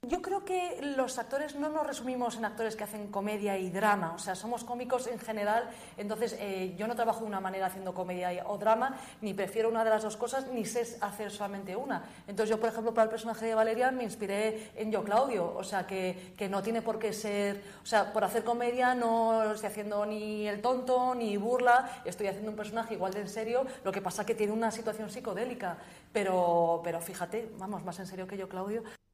[0.08, 4.13] Yo creo que los actores no nos resumimos en actores que hacen comedia y drama,
[4.13, 7.96] o sea, somos cómicos en general, entonces eh, yo no trabajo de una manera haciendo
[7.96, 12.04] comedia o drama, ni prefiero una de las dos cosas, ni sé hacer solamente una.
[12.28, 15.63] Entonces yo, por ejemplo, para el personaje de Valerian me inspiré en Yo Claudio, o
[15.63, 19.70] sea, que, que no tiene por qué ser, o sea, por hacer comedia no estoy
[19.70, 23.91] haciendo ni el tonto, ni burla, estoy haciendo un personaje igual de en serio, lo
[23.91, 25.78] que pasa que tiene una situación psicodélica,
[26.13, 28.84] pero, pero fíjate, vamos, más en serio que Yo Claudio.
[28.84, 29.06] Más en serio Yo que yo, creo Claudio,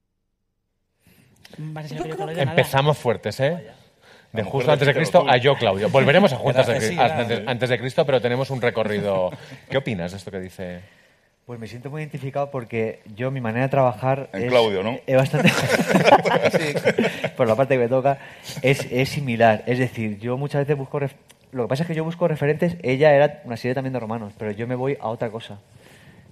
[1.30, 1.41] nada.
[2.38, 3.68] Empezamos fuertes, ¿eh?
[4.32, 5.90] De justo antes de Cristo a yo, Claudio.
[5.90, 9.30] Volveremos a juntas de antes de Cristo, pero tenemos un recorrido.
[9.70, 10.80] ¿Qué opinas de esto que dice?
[11.46, 14.30] Pues me siento muy identificado porque yo, mi manera de trabajar.
[14.32, 14.98] En es, Claudio, ¿no?
[15.06, 15.52] Es bastante.
[17.36, 18.20] Por la parte que me toca,
[18.62, 19.64] es, es similar.
[19.66, 21.00] Es decir, yo muchas veces busco.
[21.00, 21.16] ref-
[21.52, 22.78] Lo que pasa es que yo busco referentes.
[22.84, 25.60] Ella era una serie también de romanos, pero yo me voy a otra cosa.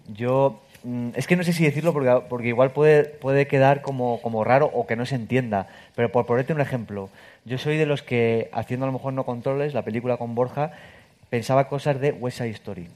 [0.08, 0.62] Yo.
[0.84, 4.44] Mm, Es que no sé si decirlo porque, porque igual puede, puede quedar como, como
[4.44, 5.68] raro o que no se entienda.
[5.96, 7.10] Pero por ponerte un ejemplo,
[7.46, 10.72] yo soy de los que, haciendo a lo mejor no controles, la película con Borja,
[11.30, 12.88] pensaba cosas de West Side Story.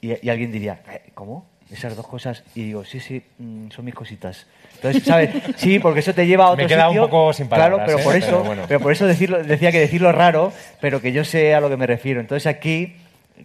[0.00, 1.46] Y, y alguien diría, "Eh, ¿cómo?
[1.70, 2.44] Esas dos cosas.
[2.54, 4.46] Y digo, sí, sí, mm, son mis cositas.
[4.74, 5.30] Entonces, ¿sabes?
[5.56, 7.08] Sí, porque eso te lleva a otro Me he quedado un sitio.
[7.08, 8.02] poco sin Claro, palabras, pero ¿eh?
[8.04, 8.62] por Pero eso, bueno.
[8.68, 11.70] pero por eso decirlo, decía que decirlo es raro, pero que yo sé a lo
[11.70, 12.20] que me refiero.
[12.20, 12.96] Entonces aquí,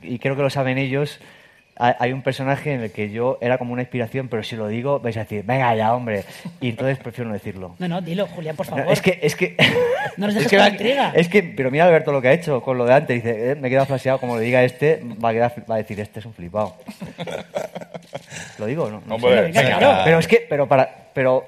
[0.01, 1.19] y creo que lo saben ellos,
[1.79, 4.99] hay un personaje en el que yo era como una inspiración, pero si lo digo
[4.99, 6.23] vais a decir, venga ya, hombre.
[6.61, 7.75] Y entonces prefiero no decirlo.
[7.79, 8.85] No, no, dilo, Julián, por favor.
[8.85, 9.55] No, es que, es que,
[10.17, 11.11] No nos es dejes que, la ha- intriga.
[11.15, 13.55] es que, pero mira Alberto lo que ha hecho con lo de antes, dice, eh,
[13.55, 16.19] me he quedado flasheado, como le diga este, va a, quedar, va a decir, este
[16.19, 16.75] es un flipado.
[18.57, 19.01] ¿Lo digo o no?
[19.05, 19.61] No Hombre, sé.
[19.61, 20.01] venga, claro.
[20.03, 21.45] Pero es que, pero para, pero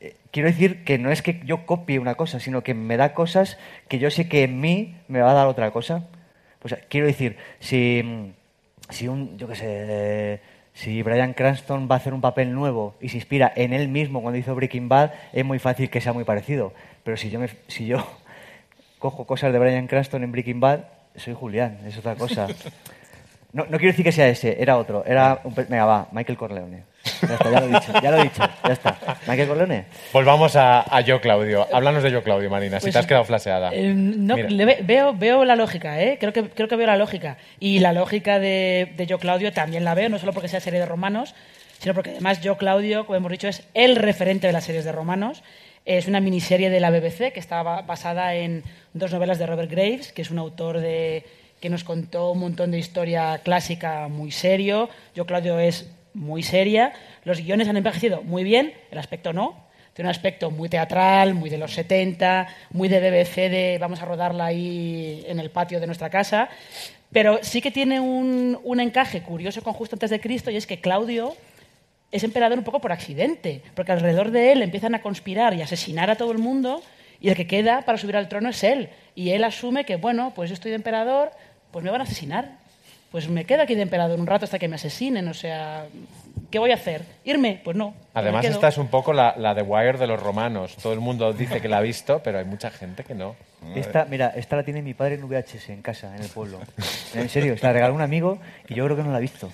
[0.00, 3.12] eh, quiero decir que no es que yo copie una cosa, sino que me da
[3.14, 3.58] cosas
[3.88, 6.04] que yo sé que en mí me va a dar otra cosa.
[6.60, 8.32] Pues quiero decir, si,
[8.90, 10.40] si un, yo qué sé, eh,
[10.74, 14.20] si Brian Cranston va a hacer un papel nuevo y se inspira en él mismo
[14.20, 16.72] cuando hizo Breaking Bad, es muy fácil que sea muy parecido.
[17.02, 18.06] Pero si yo me, si yo
[18.98, 20.80] cojo cosas de Brian Cranston en Breaking Bad,
[21.14, 22.46] soy Julián, es otra cosa.
[23.56, 25.02] No, no quiero decir que sea ese, era otro.
[25.06, 26.82] Era un, venga, va, Michael Corleone.
[27.26, 28.98] Ya está, ya lo he dicho, ya lo he dicho, ya está.
[29.26, 29.84] Michael Corleone.
[30.12, 31.66] Volvamos a, a yo, Claudio.
[31.72, 33.70] Háblanos de yo, Claudio, Marina, si Pues, te has quedado flaseada.
[33.72, 36.18] Eh, no, le ve- veo, veo la lógica, ¿eh?
[36.20, 37.38] Creo que, creo que veo la lógica.
[37.58, 40.80] Y la lógica de, de Yo Claudio también la veo, no solo porque sea serie
[40.80, 41.34] de romanos,
[41.78, 44.92] sino porque además Yo Claudio, como hemos dicho, es el referente de las series de
[44.92, 45.42] romanos.
[45.86, 49.70] Es una miniserie de la BBC que está ba- basada en dos novelas de Robert
[49.70, 51.24] Graves, que es un autor de,
[51.66, 54.88] que nos contó un montón de historia clásica muy serio.
[55.16, 56.92] Yo Claudio es muy seria.
[57.24, 59.66] Los guiones han envejecido muy bien, el aspecto no.
[59.92, 64.04] Tiene un aspecto muy teatral, muy de los 70, muy de BBC, de vamos a
[64.04, 66.50] rodarla ahí en el patio de nuestra casa.
[67.10, 70.68] Pero sí que tiene un, un encaje curioso con Justo antes de Cristo y es
[70.68, 71.34] que Claudio
[72.12, 76.10] es emperador un poco por accidente, porque alrededor de él empiezan a conspirar y asesinar
[76.10, 76.80] a todo el mundo
[77.20, 78.90] y el que queda para subir al trono es él.
[79.14, 81.32] Y él asume que, bueno, pues yo estoy de emperador,
[81.76, 82.52] pues me van a asesinar.
[83.10, 85.86] Pues me quedo aquí de emperador un rato hasta que me asesinen, o sea,
[86.50, 87.02] ¿Qué voy a hacer?
[87.24, 87.60] ¿Irme?
[87.64, 87.94] Pues no.
[88.14, 90.76] Además, esta es un poco la, la de Wire de los romanos.
[90.82, 93.34] Todo el mundo dice que la ha visto, pero hay mucha gente que no.
[93.74, 96.60] Esta, mira, esta la tiene mi padre en VHS en casa, en el pueblo.
[97.14, 99.50] En serio, se la regaló un amigo y yo creo que no la ha visto.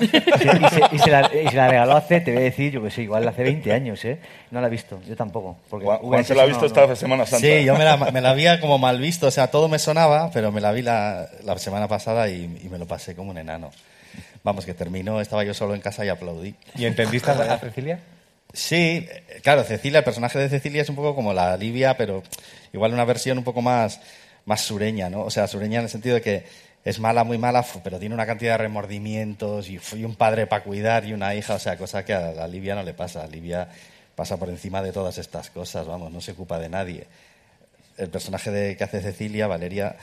[0.00, 2.44] Y se, y se- y se la, y se la regaló hace, te voy a
[2.44, 4.18] decir, yo que sé, igual hace 20 años, ¿eh?
[4.50, 5.56] No la ha visto, yo tampoco.
[5.70, 6.96] Porque Juan, Juan se la ha visto no- esta no.
[6.96, 7.46] Semana Santa.
[7.46, 10.30] Sí, yo me la, me la había como mal visto, o sea, todo me sonaba,
[10.32, 13.38] pero me la vi la, la semana pasada y, y me lo pasé como un
[13.38, 13.70] enano.
[14.44, 16.54] Vamos, que terminó, estaba yo solo en casa y aplaudí.
[16.74, 18.00] ¿Y entendiste a, Cecilia?
[18.52, 19.06] Sí,
[19.42, 22.22] claro, Cecilia, el personaje de Cecilia es un poco como la Livia, pero
[22.72, 24.00] igual una versión un poco más,
[24.44, 25.22] más sureña, ¿no?
[25.22, 26.44] O sea, sureña en el sentido de que
[26.84, 30.64] es mala, muy mala, pero tiene una cantidad de remordimientos y, y un padre para
[30.64, 33.22] cuidar y una hija, o sea, cosa que a la Livia no le pasa.
[33.22, 33.68] A Livia
[34.14, 37.06] pasa por encima de todas estas cosas, vamos, no se ocupa de nadie.
[37.96, 39.96] El personaje de, que hace Cecilia, Valeria,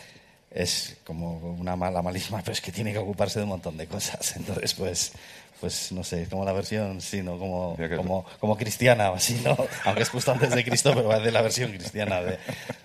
[0.51, 3.87] es como una mala malísima, pero es que tiene que ocuparse de un montón de
[3.87, 4.35] cosas.
[4.35, 5.13] Entonces, pues,
[5.59, 7.37] pues no sé, como la versión, sí, ¿no?
[7.37, 9.57] Como, como, como cristiana o así, ¿no?
[9.85, 12.37] Aunque es justo antes de Cristo, pero va de la versión cristiana de,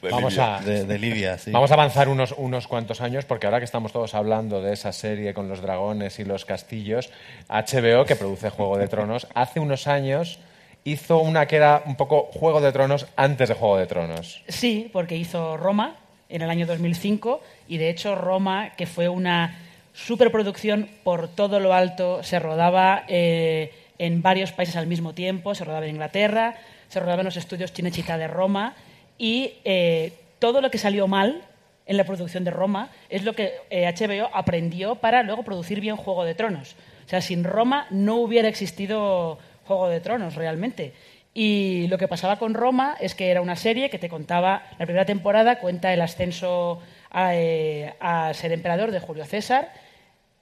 [0.02, 1.52] De Vamos a, de, de Livia, sí.
[1.52, 4.92] Vamos a avanzar unos, unos cuantos años, porque ahora que estamos todos hablando de esa
[4.92, 7.10] serie con los dragones y los castillos,
[7.48, 10.40] HBO, que produce Juego de Tronos, hace unos años
[10.82, 14.42] hizo una que era un poco Juego de Tronos antes de Juego de Tronos.
[14.48, 15.96] Sí, porque hizo Roma
[16.34, 19.56] en el año 2005 y de hecho Roma, que fue una
[19.92, 25.64] superproducción por todo lo alto, se rodaba eh, en varios países al mismo tiempo, se
[25.64, 26.56] rodaba en Inglaterra,
[26.88, 28.74] se rodaba en los estudios Cinecittà de Roma
[29.16, 31.42] y eh, todo lo que salió mal
[31.86, 35.94] en la producción de Roma es lo que eh, HBO aprendió para luego producir bien
[35.94, 36.74] Juego de Tronos.
[37.06, 40.94] O sea, sin Roma no hubiera existido Juego de Tronos realmente.
[41.36, 44.86] Y lo que pasaba con Roma es que era una serie que te contaba, la
[44.86, 49.72] primera temporada cuenta el ascenso a, eh, a ser emperador de Julio César,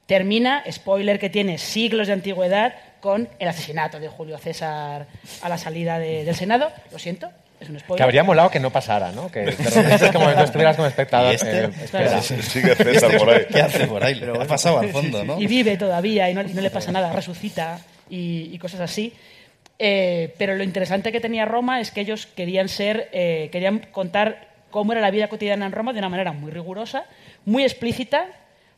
[0.07, 5.07] termina, spoiler que tiene siglos de antigüedad, con el asesinato de Julio César
[5.43, 6.71] a la salida de- del Senado.
[6.93, 7.97] Lo siento, es un spoiler.
[7.99, 9.29] Que habría molado que no pasara, ¿no?
[9.31, 9.57] Que es
[10.13, 11.33] como que estuvieras como espectador.
[11.33, 11.65] ¿Y este?
[11.65, 12.21] eh, espera.
[12.23, 13.47] Sigue César por ahí.
[13.51, 14.23] ¿Qué hace por ahí?
[14.41, 15.41] ha pasado al fondo, ¿no?
[15.41, 19.13] Y vive todavía y no, y no le pasa nada, resucita y, y cosas así.
[19.79, 24.49] Eh, pero lo interesante que tenía Roma es que ellos querían ser, eh, querían contar
[24.71, 27.05] cómo era la vida cotidiana en Roma de una manera muy rigurosa,
[27.45, 28.27] muy explícita,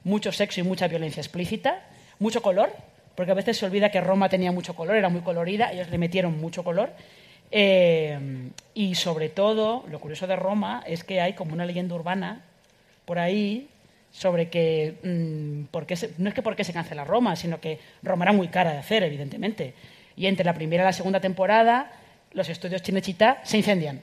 [0.03, 1.83] mucho sexo y mucha violencia explícita,
[2.19, 2.73] mucho color,
[3.15, 5.99] porque a veces se olvida que Roma tenía mucho color, era muy colorida, ellos le
[5.99, 6.91] metieron mucho color.
[7.51, 8.19] Eh,
[8.75, 12.41] y sobre todo, lo curioso de Roma es que hay como una leyenda urbana
[13.05, 13.69] por ahí
[14.11, 17.61] sobre que mm, por qué se- no es que por qué se cancela Roma, sino
[17.61, 19.75] que Roma era muy cara de hacer, evidentemente.
[20.17, 21.91] Y entre la primera y la segunda temporada,
[22.33, 24.01] los estudios Cinecittà se incendian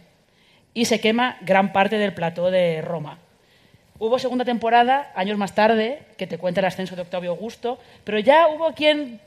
[0.74, 3.20] y se quema gran parte del plató de Roma.
[4.00, 8.18] Hubo segunda temporada, años más tarde, que te cuenta el ascenso de Octavio Augusto, pero
[8.20, 9.20] ya hubo quien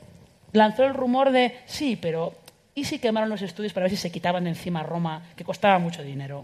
[0.51, 2.33] lanzó el rumor de, sí, pero
[2.73, 5.79] ¿y si quemaron los estudios para ver si se quitaban de encima Roma, que costaba
[5.79, 6.43] mucho dinero?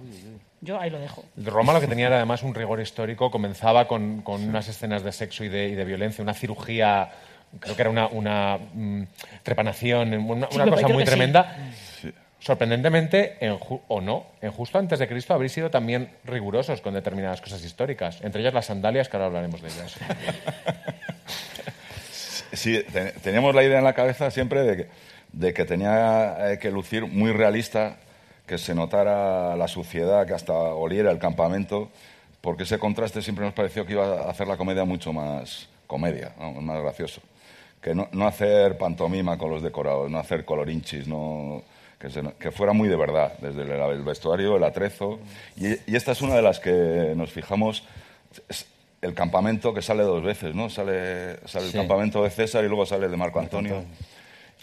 [0.62, 1.25] Yo ahí lo dejo.
[1.36, 5.12] Roma lo que tenía era además un rigor histórico, comenzaba con, con unas escenas de
[5.12, 7.10] sexo y de, y de violencia, una cirugía,
[7.59, 9.03] creo que era una, una, mm,
[9.43, 11.05] trepanación, una, Sí, una cosa muy sí.
[11.05, 11.55] tremenda.
[12.39, 16.95] Sorprendentemente, en ju- o no, en justo antes de Cristo habréis sido también rigurosos con
[16.95, 19.95] determinadas cosas históricas, entre ellas las sandalias, que ahora hablaremos de ellas.
[22.53, 24.87] Sí, te- teníamos la idea en la cabeza siempre de que,
[25.31, 27.95] de que tenía eh, que lucir muy realista,
[28.45, 31.89] que se notara la suciedad, que hasta oliera el campamento,
[32.41, 36.33] porque ese contraste siempre nos pareció que iba a hacer la comedia mucho más comedia,
[36.37, 36.51] ¿no?
[36.53, 37.21] más gracioso.
[37.82, 41.63] Que no, no hacer pantomima con los decorados, no hacer colorinchis, no,
[42.00, 45.20] que, se- que fuera muy de verdad, desde el, el vestuario, el atrezo.
[45.58, 47.84] Y, y esta es una de las que nos fijamos,
[49.02, 50.70] el campamento que sale dos veces, ¿no?
[50.70, 53.84] Sale, sale el campamento de César y luego sale el de Marco Antonio.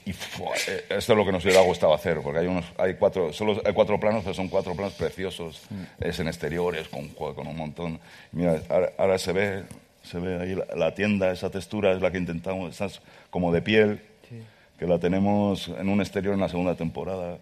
[0.07, 3.33] Y eh, esto es lo que nos hubiera gustado hacer, porque hay, unos, hay, cuatro,
[3.33, 5.63] solo hay cuatro planos, pero son cuatro planos preciosos.
[6.01, 7.99] Es en exteriores, con, con un montón.
[8.33, 9.65] Mira, ahora, ahora se ve,
[10.11, 13.53] se ve ahí la, la tienda, esa textura es la que intentamos, esa es como
[13.53, 14.01] de piel,
[14.79, 17.38] que la tenemos en un exterior en la segunda temporada.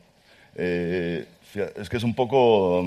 [0.57, 1.26] Eh,
[1.76, 2.85] es que es un poco...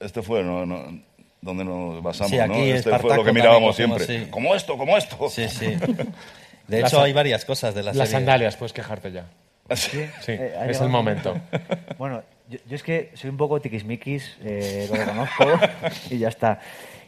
[0.00, 0.64] Este fue ¿no?
[0.66, 0.98] No,
[1.40, 2.64] donde nos basamos, Sí, aquí ¿no?
[2.64, 4.04] Este fue lo que mirábamos siempre.
[4.06, 4.26] sí.
[4.30, 5.28] Como esto, como esto.
[5.28, 5.66] Sí, sí.
[6.66, 8.12] De Las- hecho, hay varias cosas de la Las serie.
[8.12, 9.26] sandalias, puedes quejarte ya.
[9.74, 10.00] Sí.
[10.20, 11.34] Sí, Eh, es el momento.
[11.98, 15.44] Bueno, yo, yo es que soy un poco tiquismiquis, eh, lo reconozco
[16.10, 16.60] y ya está.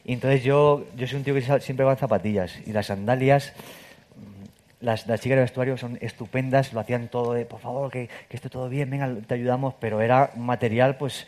[0.05, 3.53] Entonces yo, yo soy un tío que siempre va en zapatillas y las sandalias,
[4.17, 8.09] mm, las, las chicas de vestuario son estupendas, lo hacían todo de, por favor, que,
[8.29, 11.27] que esté todo bien, venga, te ayudamos, pero era material, pues,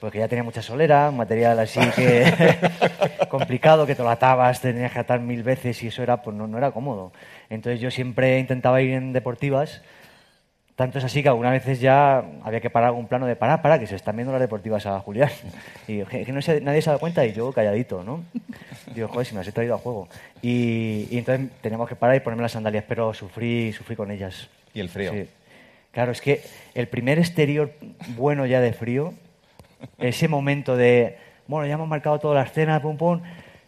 [0.00, 2.24] porque ya tenía mucha solera, material así que
[3.30, 6.46] complicado, que te lo atabas, tenías que atar mil veces y eso era, pues no,
[6.46, 7.12] no era cómodo.
[7.50, 9.82] Entonces yo siempre intentaba ir en deportivas
[10.76, 13.78] Tanto es así que algunas veces ya había que parar algún plano de parar, para,
[13.78, 15.30] que se están viendo las deportivas a Julián.
[15.88, 18.22] Y que, no se- nadie se ha dado cuenta y yo calladito, ¿no?
[18.94, 20.06] Digo, joder, si me las he traído a juego.
[20.42, 24.48] Y, y entonces teníamos que parar y ponerme las sandalias, pero sufrí, sufrí con ellas.
[24.74, 25.12] ¿Y el frío?
[25.12, 25.26] Sí.
[25.92, 26.42] Claro, es que
[26.74, 27.72] el primer exterior
[28.16, 29.14] bueno ya de frío,
[29.98, 31.16] ese momento de,
[31.46, 33.22] bueno, ya hemos marcado toda la escena, pum, pum.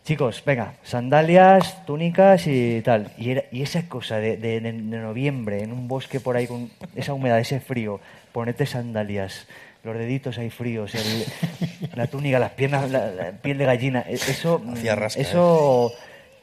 [0.04, 3.10] Chicos, venga, sandalias, túnicas y tal.
[3.18, 6.70] Y, era- y esa cosa de, de- de noviembre, en un bosque por ahí con
[6.96, 8.00] esa humedad, ese frío,
[8.32, 9.46] ponerte sandalias,
[9.84, 11.24] los deditos ahí fríos, el-
[11.94, 14.62] la túnica, las piernas, la, la piel de gallina, e- eso,
[14.96, 15.92] rasca, eso,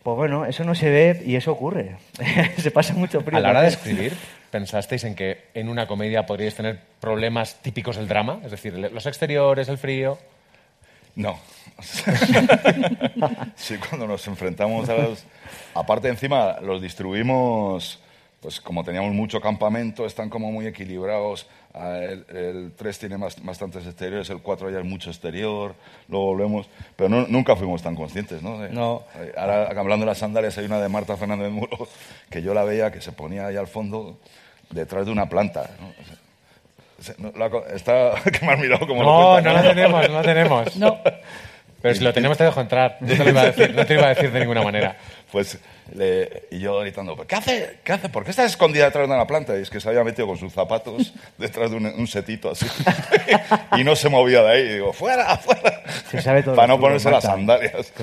[0.03, 1.95] pues bueno, eso no se ve y eso ocurre.
[2.57, 3.39] se pasa mucho frío.
[3.39, 4.13] A la hora de escribir,
[4.51, 8.41] ¿pensasteis en que en una comedia podríais tener problemas típicos del drama?
[8.45, 10.19] Es decir, los exteriores, el frío.
[11.15, 11.37] No.
[13.55, 15.23] sí, cuando nos enfrentamos a los...
[15.73, 17.99] Aparte, encima, los distribuimos,
[18.41, 21.47] pues como teníamos mucho campamento, están como muy equilibrados.
[21.73, 25.75] Ah, El, 3 tiene más- bastantes exteriores, el 4 ya es mucho exterior,
[26.07, 26.69] luego volvemos...
[26.95, 28.67] Pero no- nunca fuimos tan conscientes, ¿no?
[28.69, 29.03] No.
[29.37, 31.87] Ahora, hablando de las sandalias, hay una de Marta Fernández Muro
[32.29, 34.17] que yo la veía que se ponía ahí al fondo
[34.69, 35.69] detrás de una planta.
[35.81, 35.93] ¿no?
[37.73, 40.75] Está que me has mirado como lo No, cuentas, no lo tenemos, no lo tenemos.
[40.77, 40.99] No.
[41.81, 42.97] Pero si lo tenemos te dejo entrar.
[42.99, 44.97] No te lo iba a decir, no te lo iba a decir de ninguna manera.
[45.31, 45.59] Pues,
[45.93, 47.79] le- y yo gritando, ¿qué hace?
[47.83, 48.09] ¿Qué hace?
[48.09, 49.55] ¿Por qué estás escondida detrás de una planta?
[49.55, 52.65] Y es que se había metido con sus zapatos detrás de un, un setito así.
[53.77, 54.61] y no se movía de ahí.
[54.61, 55.83] Y digo, ¡fuera, fuera!
[56.09, 57.93] Se sabe todo Para no ponerse las sandalias.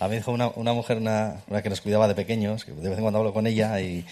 [0.00, 2.88] A mí dijo una, una mujer, una, una que nos cuidaba de pequeños, que de
[2.88, 4.04] vez en cuando hablo con ella, y,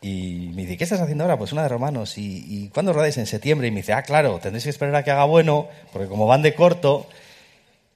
[0.00, 1.36] y me dice, ¿qué estás haciendo ahora?
[1.36, 2.18] Pues una de romanos.
[2.18, 3.18] ¿Y, y cuándo rodáis?
[3.18, 3.68] En septiembre.
[3.68, 6.42] Y me dice, ah, claro, tendréis que esperar a que haga bueno, porque como van
[6.42, 7.06] de corto...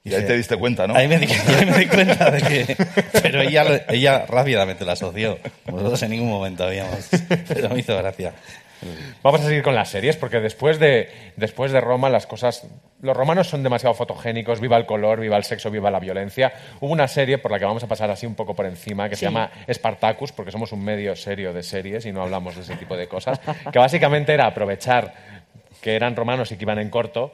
[0.05, 0.95] Y ahí te diste cuenta, ¿no?
[0.95, 2.75] Ahí me, di, ahí me di cuenta de que...
[3.21, 5.39] Pero ella, ella rápidamente la asoció.
[5.65, 7.07] Nosotros en ningún momento habíamos...
[7.47, 8.33] Pero me hizo gracia.
[9.21, 12.67] Vamos a seguir con las series, porque después de, después de Roma las cosas...
[13.01, 16.53] Los romanos son demasiado fotogénicos, viva el color, viva el sexo, viva la violencia.
[16.79, 19.15] Hubo una serie por la que vamos a pasar así un poco por encima, que
[19.15, 22.75] se llama Spartacus, porque somos un medio serio de series y no hablamos de ese
[22.77, 25.13] tipo de cosas, que básicamente era aprovechar
[25.81, 27.33] que eran romanos y que iban en corto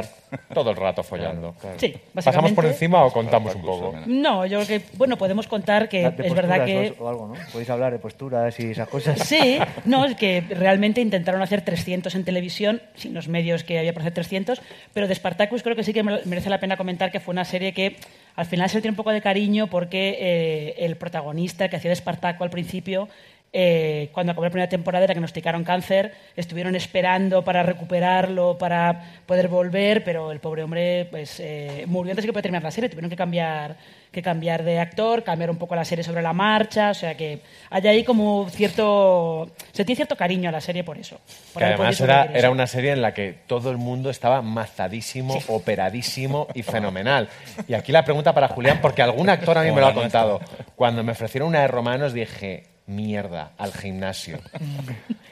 [0.00, 1.54] Estar todo el rato follando.
[1.76, 3.94] Sí, ¿Pasamos por encima o contamos un poco?
[4.06, 6.94] No, yo creo que, bueno, podemos contar que De es verdad que...
[6.98, 7.34] O, algo, ¿no?
[7.52, 9.18] Podéis hablar de posturas y esas cosas.
[9.20, 13.92] Sí, no, es que realmente intentaron hacer 300 en televisión, sin los medios que había
[13.92, 14.60] por hacer 300,
[14.92, 17.72] pero de Spartacus creo que sí que merece la pena comentar que fue una serie
[17.72, 17.96] que
[18.36, 21.76] al final se le tiene un poco de cariño porque eh, el protagonista el que
[21.76, 23.08] hacía de Espartaco al principio,
[23.56, 29.46] eh, cuando acabó la primera temporada le diagnosticaron cáncer, estuvieron esperando para recuperarlo, para poder
[29.46, 32.90] volver, pero el pobre hombre pues eh, murió antes de que pudiera terminar la serie,
[32.90, 33.76] tuvieron que cambiar,
[34.10, 37.42] que cambiar de actor, cambiar un poco la serie sobre la marcha, o sea que
[37.70, 41.20] hay ahí como cierto, se tiene cierto cariño a la serie por eso.
[41.52, 45.38] por Que además era, era una serie en la que todo el mundo estaba mazadísimo,
[45.46, 47.28] operadísimo y fenomenal.
[47.68, 50.40] Y aquí la pregunta para Julián, porque algún actor a mí me lo ha contado.
[50.74, 54.38] Cuando me ofrecieron una de romanos dije, mierda, al gimnasio.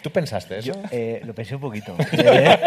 [0.03, 0.73] ¿Tú pensaste eso?
[0.91, 1.95] Eh, lo pensé un poquito.
[2.13, 2.59] Eh,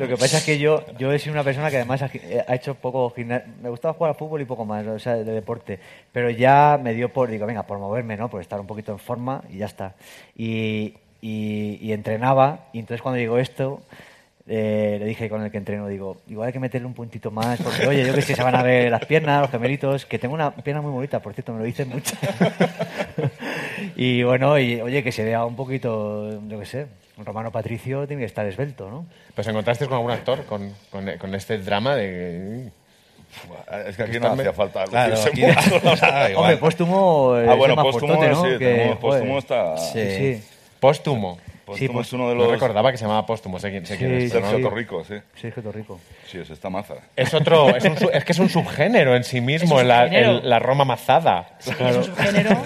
[0.00, 2.74] lo que pasa es que yo, yo he sido una persona que además ha hecho
[2.74, 3.46] poco gimnasio.
[3.62, 5.78] Me gustaba jugar al fútbol y poco más, o sea, de deporte.
[6.12, 8.28] Pero ya me dio por, digo, venga, por moverme, ¿no?
[8.28, 9.94] Por estar un poquito en forma y ya está.
[10.36, 13.82] Y, y- y entrenaba, y entonces cuando llegó esto,
[14.52, 17.60] eh, le dije con el que entreno, digo, igual hay que meterle un puntito más,
[17.62, 20.34] porque oye, yo que sé, se van a ver las piernas, los gemelitos, que tengo
[20.34, 22.16] una pierna muy bonita, por cierto, me lo dicen mucho.
[23.96, 26.86] y bueno, y oye, que se vea un poquito, yo qué sé,
[27.16, 29.06] un romano patricio tiene que estar esbelto, ¿no?
[29.34, 32.70] Pues encontraste con algún actor con, con- con este drama de...
[33.86, 36.44] Es que aquí no hacía falta Claro, aquí- mucho, o sea, igual.
[36.46, 37.36] Hombre, póstumo.
[37.38, 38.42] eh, Ah, es bueno, póstumo ¿no?
[38.44, 39.76] sí, Que, póstumo está...
[39.76, 40.44] Sí, sí.
[40.80, 41.38] Póstumo.
[41.70, 42.50] Póstumo pues, es uno de No los...
[42.52, 44.30] recordaba que se llamaba Póstumo, sé quién, sé quién es.
[44.32, 44.62] Sergio sí.
[44.62, 45.14] Torrico, sí.
[45.34, 46.00] Sí, Rico.
[46.26, 46.94] Sí, es esta maza.
[47.16, 50.38] Es otro, es, un su- es que es un subgénero en sí mismo, la, subgénero.
[50.38, 51.56] el- la Roma mazada.
[51.58, 52.62] Sí, es un subgénero.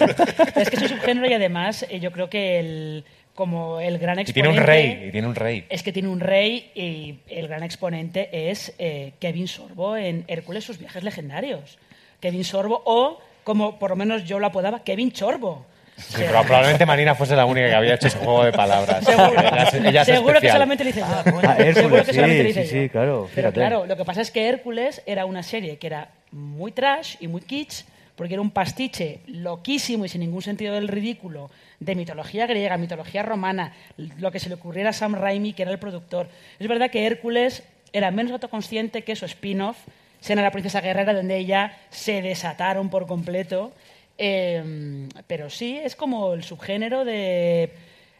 [0.55, 4.17] es que es un subgénero y además eh, yo creo que el, como el gran
[4.19, 4.33] Y exponente...
[4.33, 5.65] tiene un rey, y tiene un rey.
[5.69, 10.63] Es que tiene un rey y el gran exponente es eh, Kevin Sorbo en Hércules,
[10.63, 11.77] sus viajes legendarios.
[12.21, 15.65] Kevin Sorbo o, como por lo menos yo lo apodaba, Kevin Chorbo.
[15.97, 19.03] Sí, pero probablemente Marina fuese la única que había hecho ese juego de palabras.
[19.05, 21.05] Seguro, Ella es- ella es Seguro que solamente lo hice yo.
[21.07, 22.81] Ah, Seguro Hércules, que solamente lo sí, hice sí, yo.
[22.83, 23.53] sí, claro, Pero fíjate.
[23.53, 27.27] claro, lo que pasa es que Hércules era una serie que era muy trash y
[27.27, 27.85] muy kitsch,
[28.17, 33.23] porque era un pastiche loquísimo y sin ningún sentido del ridículo de mitología griega, mitología
[33.23, 33.73] romana,
[34.19, 36.27] lo que se le ocurriera a Sam Raimi, que era el productor.
[36.59, 39.77] Es verdad que Hércules era menos autoconsciente que su spin-off,
[40.21, 43.71] Sena la princesa guerrera, donde ella se desataron por completo.
[44.17, 47.71] Eh, pero sí, es como el subgénero de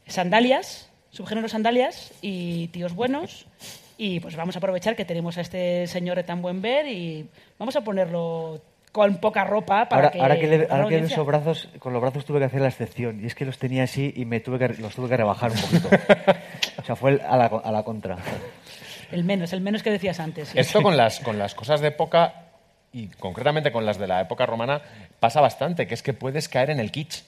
[0.07, 3.47] sandalias, subgénero sandalias y tíos buenos.
[3.97, 7.29] Y pues vamos a aprovechar que tenemos a este señor de tan buen ver y
[7.57, 10.21] vamos a ponerlo con poca ropa para Ahora, que...
[10.21, 13.21] ahora que, le, ahora que esos brazos, con los brazos tuve que hacer la excepción.
[13.23, 15.57] Y es que los tenía así y me tuve que, los tuve que rebajar un
[15.61, 15.89] poquito.
[16.81, 18.17] o sea, fue el- a, la, a la contra.
[19.11, 20.49] El menos, el menos que decías antes.
[20.49, 20.59] sí.
[20.59, 22.44] Esto con las, con las cosas de época
[22.95, 24.81] y concretamente con las de la época romana
[25.19, 27.23] pasa bastante, que es que puedes caer en el kitsch.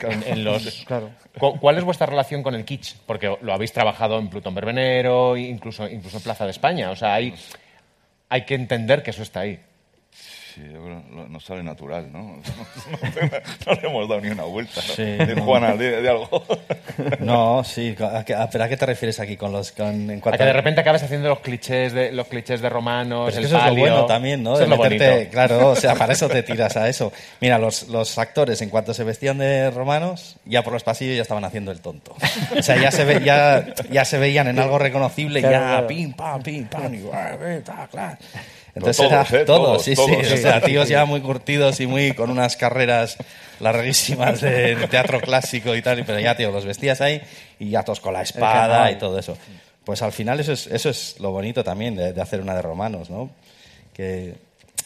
[0.00, 1.10] En, en los, Claro.
[1.38, 2.96] ¿Cuál es vuestra relación con el kitsch?
[3.06, 6.90] Porque lo habéis trabajado en Plutón Verbenero, incluso, incluso en Plaza de España.
[6.90, 7.32] O sea, hay,
[8.28, 9.60] hay que entender que eso está ahí.
[10.54, 12.20] Sí, yo creo que nos sale natural, ¿no?
[13.66, 14.80] No, le hemos dado ni una vuelta.
[14.86, 14.94] ¿no?
[14.94, 15.44] Sí, no.
[15.44, 16.28] Juana, di algo.
[17.20, 17.96] No, sí.
[18.00, 19.72] ¿a qué, a, pero ¿a qué te refieres aquí con los...
[19.72, 22.68] Con, en A cuanto que de repente acabes haciendo los clichés de, los clichés de
[22.68, 23.80] romanos, Pero es que el eso es lo palio.
[23.80, 24.54] bueno también, ¿no?
[24.54, 25.28] Eso De meterte-.
[25.30, 27.12] Claro, o sea, para eso te tiras a eso.
[27.40, 31.22] Mira, los, los actores, en cuanto se vestían de romanos, ya por los pasillos ya
[31.22, 32.14] estaban haciendo el tonto.
[32.58, 35.86] O sea, ya se, ve, ya, ya se veían en algo reconocible, Claro, ya claro.
[35.86, 36.98] pim, pam, pim, pam, y,
[37.90, 38.18] claro.
[38.74, 39.44] Entonces Todos, era ¿eh?
[39.44, 40.16] todo, Todos, sí, todos, sí.
[40.16, 43.18] O sí, sea, sí, tíos ya muy curtidos y muy con unas carreras
[43.60, 47.20] larguísimas de, de teatro clásico y tal, pero ya, tío, los vestías ahí
[47.58, 49.36] y ya todos con la espada y todo eso.
[49.84, 52.62] Pues al final eso es, eso es lo bonito también de, de hacer una de
[52.62, 53.30] romanos, ¿no?
[53.92, 54.34] Que,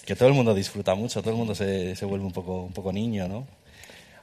[0.05, 2.73] que todo el mundo disfruta mucho, todo el mundo se, se vuelve un poco, un
[2.73, 3.47] poco niño, ¿no?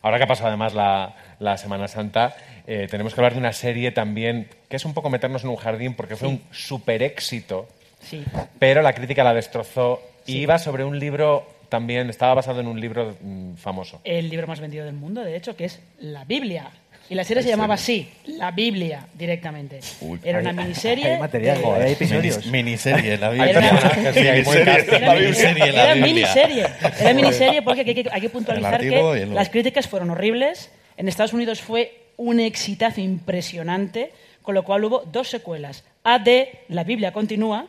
[0.01, 2.35] Ahora que ha pasado además la, la Semana Santa,
[2.67, 5.55] eh, tenemos que hablar de una serie también que es un poco meternos en un
[5.55, 7.69] jardín porque fue un super éxito,
[8.09, 8.23] Sí.
[8.59, 10.01] pero la crítica la destrozó.
[10.25, 13.99] Y iba sobre un libro también, estaba basado en un libro mm, famoso.
[14.03, 16.69] El libro más vendido del mundo, de hecho, que es la Biblia.
[17.09, 19.81] Y la serie se llamaba así, La Biblia, directamente.
[19.99, 21.13] Uy, Era una hay- miniserie.
[21.15, 22.45] hay material, de- joder, hay episodios.
[22.45, 24.13] Minis- miniserie, la Biblia.
[24.13, 24.19] sí.
[24.19, 26.65] Era, miniserie, la era miniserie.
[27.01, 30.71] Era miniserie porque hay que, hay que puntualizar que las críticas fueron horribles.
[30.95, 35.83] En Estados Unidos fue un exitazo impresionante, con lo cual hubo dos secuelas.
[36.03, 36.27] AD,
[36.69, 37.67] La Biblia continúa.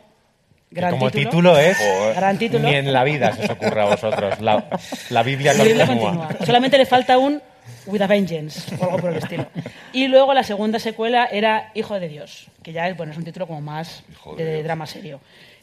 [0.74, 1.54] Gran Como título.
[1.54, 1.76] título es...
[1.78, 2.16] Joder.
[2.16, 2.68] Gran título.
[2.68, 4.40] Ni en la vida se os ocurra a vosotros.
[4.40, 4.68] La,
[5.10, 5.86] la Biblia continúa.
[5.86, 6.28] continúa.
[6.44, 7.40] Solamente le falta un
[7.86, 9.46] With a Vengeance o algo por el estilo.
[9.92, 13.24] Y luego la segunda secuela era Hijo de Dios, que ya es, bueno, es un
[13.24, 15.20] título como más Hijo de drama serio.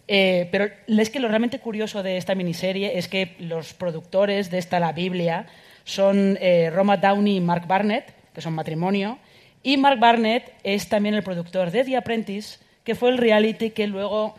[0.07, 4.57] Eh, pero es que lo realmente curioso de esta miniserie es que los productores de
[4.57, 5.45] esta La Biblia
[5.84, 9.20] son eh, Roma Downey y Mark Barnett, que son matrimonio,
[9.64, 13.88] y Mark Barnett es también el productor de The Apprentice, que fue el reality que
[13.88, 14.36] luego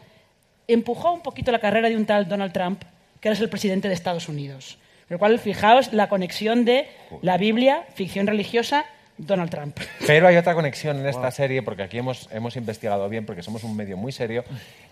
[0.69, 2.83] empujó un poquito la carrera de un tal Donald Trump,
[3.21, 4.79] que ahora es el presidente de Estados Unidos.
[5.09, 6.89] Lo cual, fijaos la conexión de
[7.21, 8.87] la Biblia, ficción religiosa,
[9.19, 9.79] Donald Trump.
[10.07, 13.63] Pero hay otra conexión en esta serie, porque aquí hemos, hemos investigado bien, porque somos
[13.63, 14.43] un medio muy serio,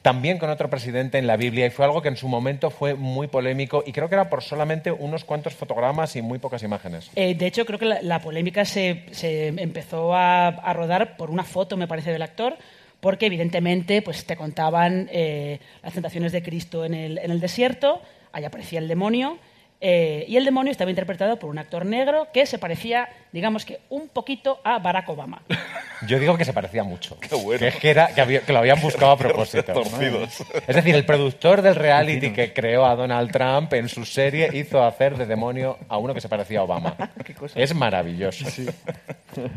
[0.02, 2.94] también con otro presidente en la Biblia, y fue algo que en su momento fue
[2.94, 7.10] muy polémico, y creo que era por solamente unos cuantos fotogramas y muy pocas imágenes.
[7.16, 11.30] Eh, de hecho, creo que la, la polémica se, se empezó a, a rodar por
[11.30, 12.56] una foto, me parece, del actor,
[13.00, 18.00] porque evidentemente pues, te contaban eh, las tentaciones de Cristo en el, en el desierto,
[18.32, 19.38] ahí aparecía el demonio,
[19.80, 23.80] eh, y el demonio estaba interpretado por un actor negro que se parecía, digamos que,
[23.88, 25.42] un poquito a Barack Obama.
[26.06, 27.18] Yo digo que se parecía mucho.
[27.20, 27.58] Qué bueno.
[27.58, 29.72] Que, es que, era, que, había- que lo habían buscado a propósito.
[29.72, 30.40] Torcidos.
[30.66, 34.82] Es decir, el productor del reality que creó a Donald Trump en su serie hizo
[34.82, 36.96] hacer de demonio a uno que se parecía a Obama.
[37.54, 38.44] Es maravilloso.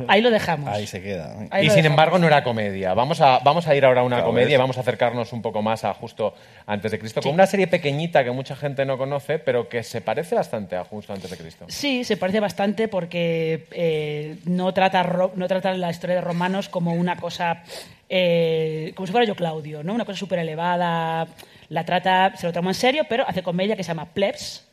[0.07, 0.69] Ahí lo dejamos.
[0.69, 1.35] Ahí se queda.
[1.49, 1.85] Ahí y sin dejamos.
[1.85, 2.93] embargo no era comedia.
[2.93, 4.53] Vamos a, vamos a ir ahora a una Claro, comedia ¿ves?
[4.55, 6.33] y vamos a acercarnos un poco más a justo
[6.67, 10.01] antes de Cristo, con una serie pequeñita que mucha gente no conoce, pero que se
[10.01, 11.65] parece bastante a justo antes de Cristo.
[11.67, 15.03] Sí, se parece bastante porque eh, no, trata
[15.35, 17.63] no trata la historia de romanos como una cosa,
[18.09, 19.93] eh, como si fuera yo Claudio, ¿no?
[19.93, 21.27] una cosa súper elevada.
[21.69, 24.67] La trata, se lo toma en serio, pero hace comedia que se llama Plebs.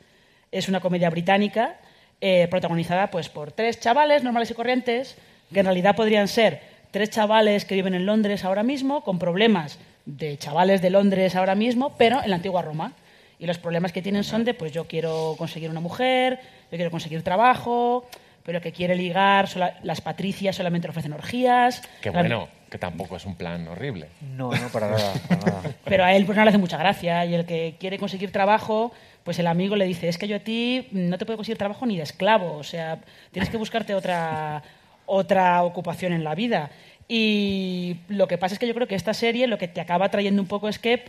[0.52, 1.76] Es una comedia británica
[2.20, 5.16] eh, protagonizada pues, por tres chavales normales y corrientes
[5.52, 6.60] que en realidad podrían ser
[6.90, 11.54] tres chavales que viven en Londres ahora mismo, con problemas de chavales de Londres ahora
[11.54, 12.92] mismo, pero en la antigua Roma.
[13.40, 16.38] Y los problemas que tienen son de, pues yo quiero conseguir una mujer,
[16.70, 18.06] yo quiero conseguir trabajo,
[18.44, 21.82] pero que quiere ligar, sola- las patricias solamente le ofrecen orgías.
[22.02, 24.08] Que La- bueno, que tampoco es un plan horrible.
[24.36, 25.12] No, no, para nada.
[25.28, 25.62] Para nada.
[25.84, 28.92] Pero a él pues no le hace mucha gracia y el que quiere conseguir trabajo,
[29.24, 31.84] pues el amigo le dice, es que yo a ti no te puedo conseguir trabajo
[31.86, 32.98] ni de esclavo, o sea,
[33.32, 34.62] tienes que buscarte otra,
[35.06, 36.70] otra ocupación en la vida.
[37.08, 40.08] Y lo que pasa es que yo creo que esta serie lo que te acaba
[40.10, 41.04] trayendo un poco es que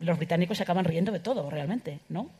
[0.00, 2.30] los británicos se acaban riendo de todo, realmente, ¿no?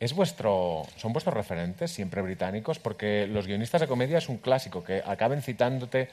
[0.00, 2.78] ¿Es vuestro, ¿Son vuestros referentes siempre británicos?
[2.80, 6.08] Porque los guionistas de comedia es un clásico, que acaben citándote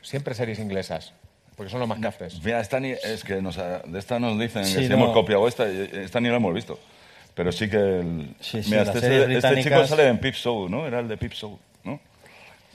[0.00, 1.12] siempre series inglesas,
[1.56, 2.42] porque son lo más haces.
[2.42, 4.94] Mira, esta ni- es que nos ha- de esta nos dicen Sí, que si no.
[4.94, 6.78] hemos copiado esta, esta ni la hemos visto.
[7.34, 8.34] Pero sí que el...
[8.40, 10.86] Sí, sí, Mira, este, este- este chico sale en Pip Show, ¿no?
[10.86, 12.00] Era el de Pip Show, ¿no?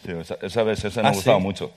[0.05, 1.43] Sí, esa, esa vez, esa me Ah, gustaba sí.
[1.43, 1.71] mucho.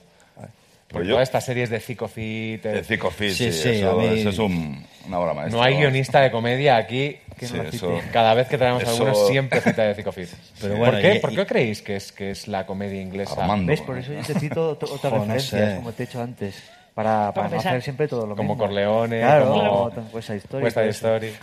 [0.93, 3.69] Porque Pues yo, todas estas series de Zico Fit, de Zico Fit, Sí, sí, sí,
[3.69, 5.57] eso, a mí- eso es un- una obra maestra.
[5.57, 8.91] no hay guionista de comedia aquí que Sí, no eso- Cada vez que traemos eso-
[8.91, 10.29] algunos siempre cita de Zico Fit.
[10.61, 11.15] Pero ¿Por, qué?
[11.15, 13.41] y- ¿Por y- qué creéis que es, que es la comedia inglesa?
[13.41, 13.71] Armando.
[13.71, 13.81] ¿Ves?
[13.81, 15.75] Por eso yo te cito to- otras Jo, no referencias, sé.
[15.77, 16.55] como te he dicho antes,
[16.93, 18.65] para, para, Para no hacer siempre todo lo Como mismo.
[18.65, 20.05] Corleone, claro, como Story.
[20.13, 21.07] West todo Side eso.
[21.07, 21.33] Story.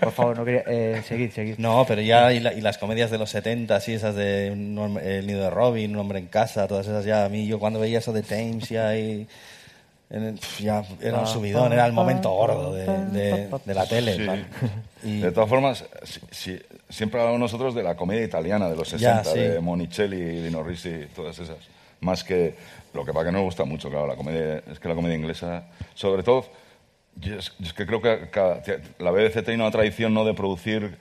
[0.00, 0.62] Por favor, no quería...
[0.66, 1.54] Eh, seguid, seguid.
[1.58, 4.98] No, pero ya, y, la- y las comedias de los 70, sí, esas de un
[5.02, 7.80] El nido de Robin, Un hombre en casa, todas esas ya, a mí, yo cuando
[7.80, 9.26] veía eso de Thames ya y...
[10.10, 14.16] en el- ya era un subidón, era el momento gordo de, de- de la tele.
[14.16, 14.26] Sí.
[15.04, 18.88] Y- De todas formas, si- si- siempre hablamos nosotros de la comedia italiana de los
[18.92, 19.38] Ya, 60, sí.
[19.54, 21.56] de Monicelli, Dino Risi todas esas.
[22.00, 22.54] Más que
[22.94, 25.16] lo que para que no me gusta mucho, claro, la comedia, es que la comedia
[25.16, 25.64] inglesa,
[25.94, 26.46] sobre todo,
[27.16, 28.62] yo es, yo es que creo que cada-
[28.98, 30.24] la BBC tiene una tradición ¿no?
[30.24, 30.96] de producir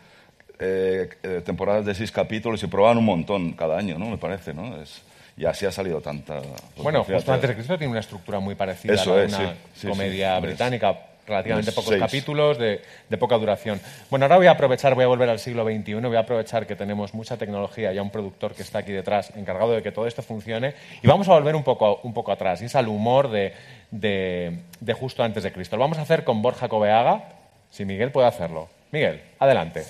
[0.59, 4.05] eh, eh, temporadas de seis capítulos y proban un montón cada año, ¿no?
[4.09, 4.79] Me parece, ¿no?
[4.81, 5.01] Es,
[5.35, 6.39] y así ha salido tanta...
[6.77, 9.33] Bueno, justo antes de Cristo tiene una estructura muy parecida Eso a la de es,
[9.33, 10.41] una sí, sí, comedia sí.
[10.45, 10.95] británica,
[11.27, 12.01] relativamente pocos seis.
[12.01, 13.79] capítulos, de, de poca duración.
[14.09, 16.75] Bueno, ahora voy a aprovechar, voy a volver al siglo XXI, voy a aprovechar que
[16.75, 20.07] tenemos mucha tecnología y a un productor que está aquí detrás encargado de que todo
[20.07, 23.29] esto funcione y vamos a volver un poco, un poco atrás, y es al humor
[23.29, 23.53] de,
[23.91, 25.77] de, de justo antes de Cristo.
[25.77, 27.29] Lo vamos a hacer con Borja Coveaga,
[27.69, 28.69] si Miguel puede hacerlo.
[28.91, 29.85] Miguel, adelante.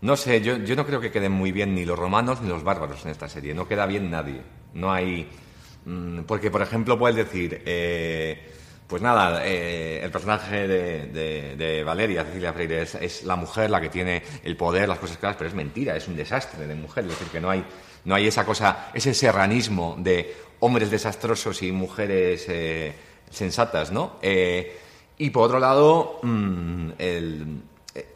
[0.00, 2.62] No sé, yo, yo no creo que queden muy bien ni los romanos ni los
[2.62, 3.54] bárbaros en esta serie.
[3.54, 4.40] No queda bien nadie.
[4.74, 5.28] No hay.
[5.86, 7.62] Mm, Porque, por ejemplo, puedes decir.
[7.64, 8.52] eh,
[8.86, 14.22] pues nada, eh, el personaje de, Valeria, Cecilia Freire, es, la mujer la que tiene
[14.44, 17.04] el poder, las cosas claras, pero es mentira, es un desastre de mujer.
[17.04, 17.64] Es decir, que no hay,
[18.04, 22.94] no hay esa cosa, ese serranismo de hombres desastrosos y mujeres eh,
[23.28, 24.18] sensatas, ¿no?
[25.18, 26.90] Y por otro lado, mm,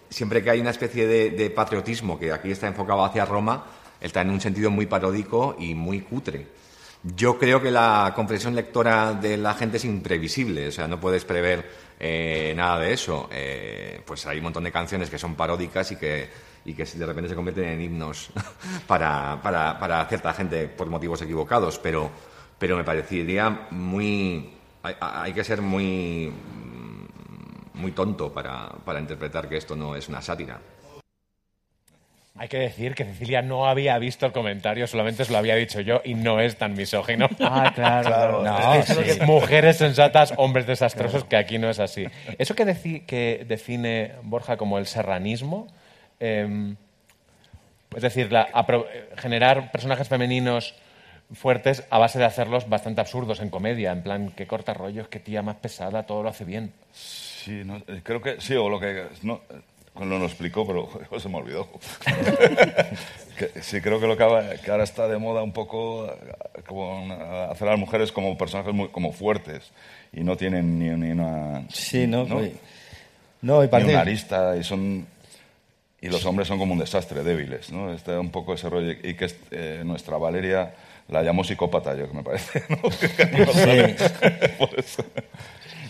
[0.08, 3.66] siempre que hay una especie de, de patriotismo que aquí está enfocado hacia Roma,
[4.00, 6.46] está en un sentido muy paródico y muy cutre.
[7.02, 11.24] Yo creo que la comprensión lectora de la gente es imprevisible, o sea, no puedes
[11.24, 11.64] prever
[11.98, 13.28] eh, nada de eso.
[13.32, 16.28] Eh, pues hay un montón de canciones que son paródicas y que,
[16.64, 18.30] y que de repente se convierten en himnos
[18.86, 22.10] para, para, cierta gente por motivos equivocados, pero,
[22.58, 24.54] pero me parecería muy...
[24.82, 26.30] Hay, hay que ser muy,
[27.74, 30.60] muy tonto para, para interpretar que esto no es una sátira.
[32.40, 35.82] Hay que decir que Cecilia no había visto el comentario, solamente se lo había dicho
[35.82, 37.28] yo y no es tan misógino.
[37.40, 38.42] Ah, claro.
[38.42, 39.20] No, Es que sí.
[39.26, 42.06] Mujeres sensatas, hombres desastrosos, que aquí no es así.
[42.38, 45.66] Eso que, deci- que define Borja como el serranismo,
[46.18, 46.74] eh,
[47.94, 48.48] es decir, la-
[49.18, 50.74] generar personajes femeninos
[51.34, 55.20] fuertes a base de hacerlos bastante absurdos en comedia, en plan, que corta rollos, que
[55.20, 56.72] tía más pesada, todo lo hace bien.
[56.92, 59.04] Sí, no, eh, creo que sí, o lo que.
[59.22, 59.40] No,
[59.94, 61.68] cuando lo explicó, pero joder, se me olvidó.
[63.38, 66.60] Que sí, creo que lo que ahora, que ahora está de moda un poco eh,
[66.66, 69.70] como una- hacer a las mujeres como personajes muy como fuertes
[70.12, 71.64] y no tienen ni, ni una.
[71.70, 72.40] Sí, no, ¿no?
[73.40, 75.06] no, y ni una arista y son.
[76.02, 77.92] Y los hombres son como un desastre, débiles, ¿no?
[77.94, 78.90] Está un poco ese rollo.
[78.92, 80.74] Y que eh, nuestra Valeria
[81.10, 82.76] la llamó psicópata, yo que me parece, ¿no?
[84.58, 85.04] Por eso.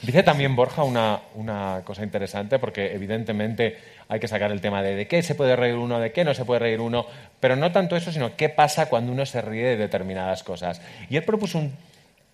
[0.03, 3.77] Dice también Borja una, una cosa interesante, porque evidentemente
[4.09, 6.33] hay que sacar el tema de de qué se puede reír uno, de qué no
[6.33, 7.07] se puede reír uno,
[7.39, 10.81] pero no tanto eso, sino qué pasa cuando uno se ríe de determinadas cosas.
[11.11, 11.75] Y él propuso un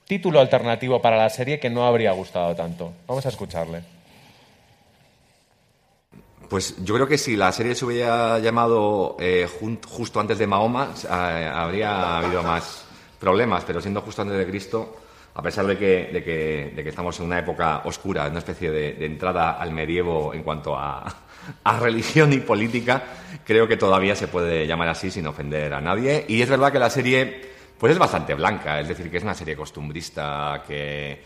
[0.07, 2.93] título alternativo para la serie que no habría gustado tanto.
[3.09, 3.96] Vamos a escucharle.
[6.49, 9.49] Pues yo creo que si la serie se hubiera llamado eh,
[9.89, 12.85] justo antes de Mahoma, eh, habría habido más
[13.19, 14.97] problemas, pero siendo justo antes de Cristo,
[15.35, 18.71] a pesar de que, de que, de que estamos en una época oscura, una especie
[18.71, 21.05] de, de entrada al medievo en cuanto a,
[21.65, 23.03] a religión y política,
[23.45, 26.25] creo que todavía se puede llamar así sin ofender a nadie.
[26.29, 29.35] Y es verdad que la serie pues es bastante blanca, es decir, que es una
[29.35, 31.23] serie costumbrista que,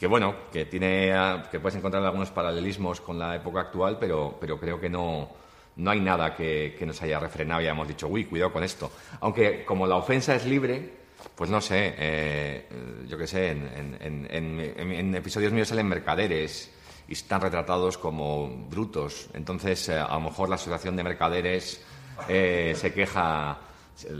[0.00, 4.38] que bueno, que tiene ah, que puedes encontrar algunos paralelismos con la época actual, pero,
[4.40, 5.28] pero creo que no,
[5.76, 8.90] no hay nada que, nos haya refrenado y hayamos dicho, uy, cuidado con esto.
[9.20, 10.90] Aunque como la ofensa es libre,
[11.34, 12.66] pues no sé, eh,
[13.06, 16.72] yo qué sé, en episodios míos salen mercaderes
[17.06, 19.28] y están retratados como brutos.
[19.34, 21.84] Entonces, eh, a lo mejor la asociación de mercaderes
[22.26, 23.58] eh, se queja,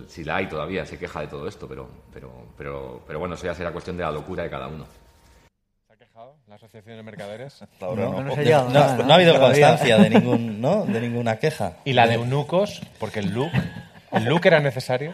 [0.09, 3.47] si la hay todavía, se queja de todo esto, pero, pero, pero, pero bueno, eso
[3.47, 5.00] ya será cuestión de la locura de cada uno.
[6.59, 7.65] ¿Se ha quejado la Asociación de Mercaderes?
[7.81, 10.85] ahora No, no no- no ha habido constancia de, ningún, ¿no?
[10.85, 11.75] de ninguna queja.
[11.85, 12.81] ¿Y la de eunucos?
[12.99, 13.51] Porque el look,
[14.13, 15.13] ¿el look era necesario?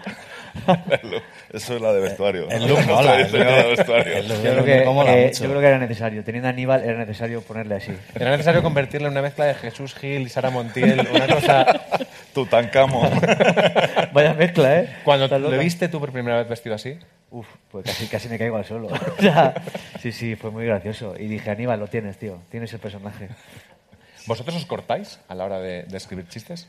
[1.53, 2.49] Eso es la de vestuario.
[2.51, 6.25] El look No mola, Yo creo, que, eh, yo creo que era necesario.
[6.25, 7.93] Teniendo a Aníbal, era necesario ponerle así.
[8.15, 11.67] Era necesario convertirle en una mezcla de Jesús Gil y Sara Montiel, una cosa...
[12.35, 13.11] Tutankamón.
[14.13, 14.97] Vaya mezcla, ¿eh?
[15.05, 16.99] Cuando lo viste tú por primera vez vestido así,
[17.31, 18.89] Uf, pues casi, casi me caigo al suelo.
[19.19, 19.55] O sea,
[20.01, 21.15] sí, sí, fue muy gracioso.
[21.19, 22.39] Y dije, Aníbal, lo tienes, tío.
[22.51, 23.29] Tienes el personaje.
[24.27, 26.69] ¿vosotros os cortáis a la hora de, de escribir chistes?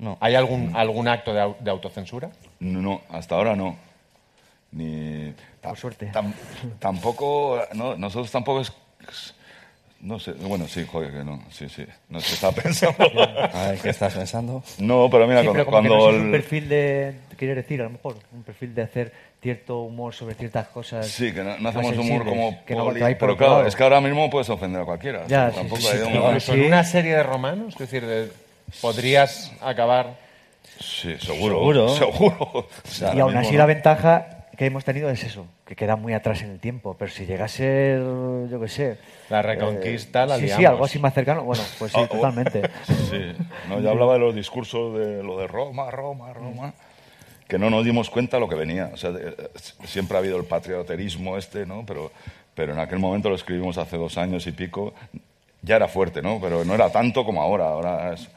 [0.00, 0.16] No.
[0.20, 2.30] ¿Hay algún, algún acto de, au- de autocensura?
[2.58, 3.76] No, no, hasta ahora no.
[4.72, 5.32] Ni.
[5.60, 6.10] Por suerte.
[6.12, 6.32] tam-
[6.78, 7.60] tampoco.
[7.74, 8.72] No, nosotros tampoco es.
[10.00, 13.04] No sé, bueno, sí, joder, que no, sí, sí, no se está pensando.
[13.52, 14.62] A ver, ¿qué estás pensando?
[14.78, 17.14] No, pero mira, Sí, pero cuando, como que no cuando es un el- perfil de...
[17.36, 21.32] Quieres decir, a lo mejor, un perfil de hacer cierto humor sobre ciertas cosas Sí,
[21.34, 23.36] que no, no más hacemos humor sensibles, como que no poli- va por Pero otro
[23.36, 23.66] claro, lado.
[23.66, 25.26] es que ahora mismo puedes ofender a cualquiera.
[25.26, 26.14] Ya, o sea, sí, tampoco sí, hay sí, un-.
[26.14, 26.66] Incluso en Sí.
[26.66, 28.32] una serie de romanos, es decir, de-
[28.80, 30.16] podrías acabar...
[30.78, 31.56] Sí, seguro.
[31.58, 31.88] Seguro.
[31.96, 32.36] Seguro.
[32.50, 33.58] O sea, y aún así no.
[33.58, 36.94] la ventaja que hemos tenido es eso, que queda muy atrás en el tiempo.
[36.98, 38.98] Pero si llega a ser, yo qué sé...
[39.30, 40.66] La reconquista la Sí, sí, liamos.
[40.66, 41.44] algo así más cercano.
[41.44, 42.06] Bueno, pues sí, oh.
[42.06, 42.62] totalmente.
[43.10, 43.32] Sí,
[43.68, 46.72] no, yo hablaba de los discursos de lo de Roma, Roma, Roma,
[47.48, 48.90] que no nos dimos cuenta lo que venía.
[48.92, 49.34] O sea, eh,
[49.84, 51.84] siempre ha habido el patrioterismo este, ¿no?
[51.86, 52.12] Pero,
[52.54, 54.94] pero en aquel momento lo escribimos hace dos años y pico,
[55.62, 56.38] ya era fuerte, ¿no?
[56.40, 57.66] Pero no era tanto como ahora.
[57.68, 58.28] ahora es-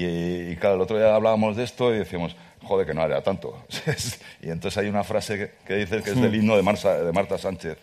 [0.00, 3.22] y, y claro, el otro día hablábamos de esto y decíamos, joder, que no era
[3.22, 3.64] tanto.
[4.42, 7.12] y entonces hay una frase que, que dice que es del himno de, Marsa- de
[7.12, 7.78] Marta Sánchez.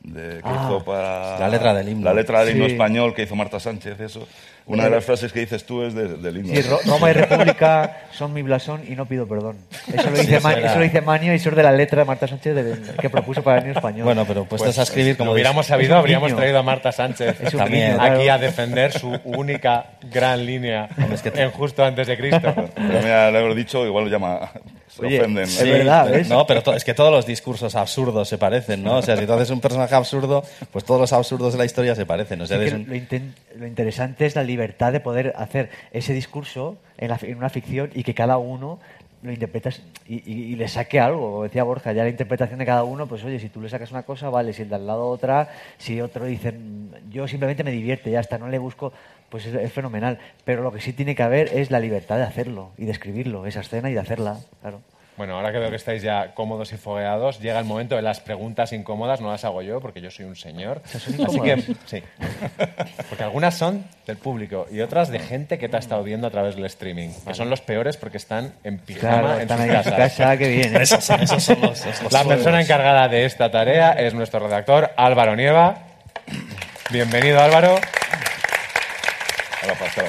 [0.00, 2.04] De, que Ah, hizo para la letra del himno.
[2.06, 2.72] la letra del himno Sí.
[2.72, 4.26] español que hizo Marta Sánchez eso
[4.66, 7.12] una de las frases que dices tú es de- del himno Sí, Ro- Roma y
[7.14, 9.56] República son mi blasón y no pido perdón.
[9.92, 10.68] Eso lo dice, eso Ma- era.
[10.70, 13.10] eso lo dice Manio y eso es de la letra de Marta Sánchez de- que
[13.10, 14.04] propuso para el niño español.
[14.04, 17.36] Bueno, pero puestos a escribir Si como lo hubiéramos sabido, habríamos traído a Marta Sánchez
[17.56, 17.92] También.
[17.92, 18.32] guiño, aquí claro.
[18.32, 22.52] a defender su única gran línea es que- en justo antes de Cristo.
[22.74, 24.50] Pero mira, le hemos dicho, igual lo llama.
[24.88, 25.44] Se Oye, ofenden.
[25.44, 26.28] es verdad, ¿ves?
[26.28, 28.98] No, pero es que todos los discursos absurdos se parecen, ¿no?
[28.98, 31.94] O sea, si tú haces un personaje absurdo, pues todos los absurdos de la historia
[31.94, 32.42] se parecen.
[32.42, 36.76] O sea, Sí, un- lo, lo interesante es la libertad de poder hacer ese discurso
[36.98, 38.78] en, la en una ficción y que cada uno
[39.22, 41.30] lo interpretas y, le saque algo.
[41.30, 43.92] Como decía Borja, ya la interpretación de cada uno, pues oye, si tú le sacas
[43.92, 45.48] una cosa, vale, si el de al lado otra,
[45.78, 48.92] si otro dice, "Mm, yo simplemente me divierte, ya está, no le busco,
[49.30, 50.18] pues es, es fenomenal.
[50.44, 53.46] Pero lo que sí tiene que haber es la libertad de hacerlo y de escribirlo,
[53.46, 54.80] esa escena y de hacerla, claro.
[55.16, 58.20] Bueno, ahora que veo que estáis ya cómodos y fogueados, llega el momento de las
[58.20, 60.80] preguntas incómodas, no las hago yo porque yo soy un señor.
[60.94, 62.02] Así que, sí.
[63.10, 66.30] Porque algunas son del público y otras de gente que te ha estado viendo a
[66.30, 69.66] través del streaming, que son los peores porque están en pijama Claro, en están sus
[69.68, 69.94] casas.
[69.94, 70.76] casa, qué bien.
[70.76, 70.82] ¿eh?
[70.82, 74.92] Esos, esos son los, esos los La persona encargada de esta tarea es nuestro redactor
[74.96, 75.76] Álvaro Nieva.
[76.90, 77.78] Bienvenido Álvaro.
[79.62, 80.08] Ahora, pasado.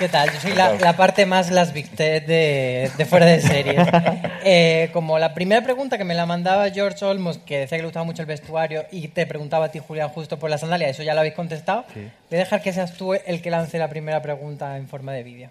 [0.00, 0.32] ¿Qué tal?
[0.32, 3.76] Yo soy la, la parte más las Big Ted de, de fuera de serie.
[4.42, 7.88] Eh, como la primera pregunta que me la mandaba George Olmos, que decía que le
[7.88, 11.02] gustaba mucho el vestuario, y te preguntaba a ti, Julián, justo por la sandalia, eso
[11.02, 11.84] ya lo habéis contestado.
[11.94, 15.22] Voy a dejar que seas tú el que lance la primera pregunta en forma de
[15.22, 15.50] vídeo.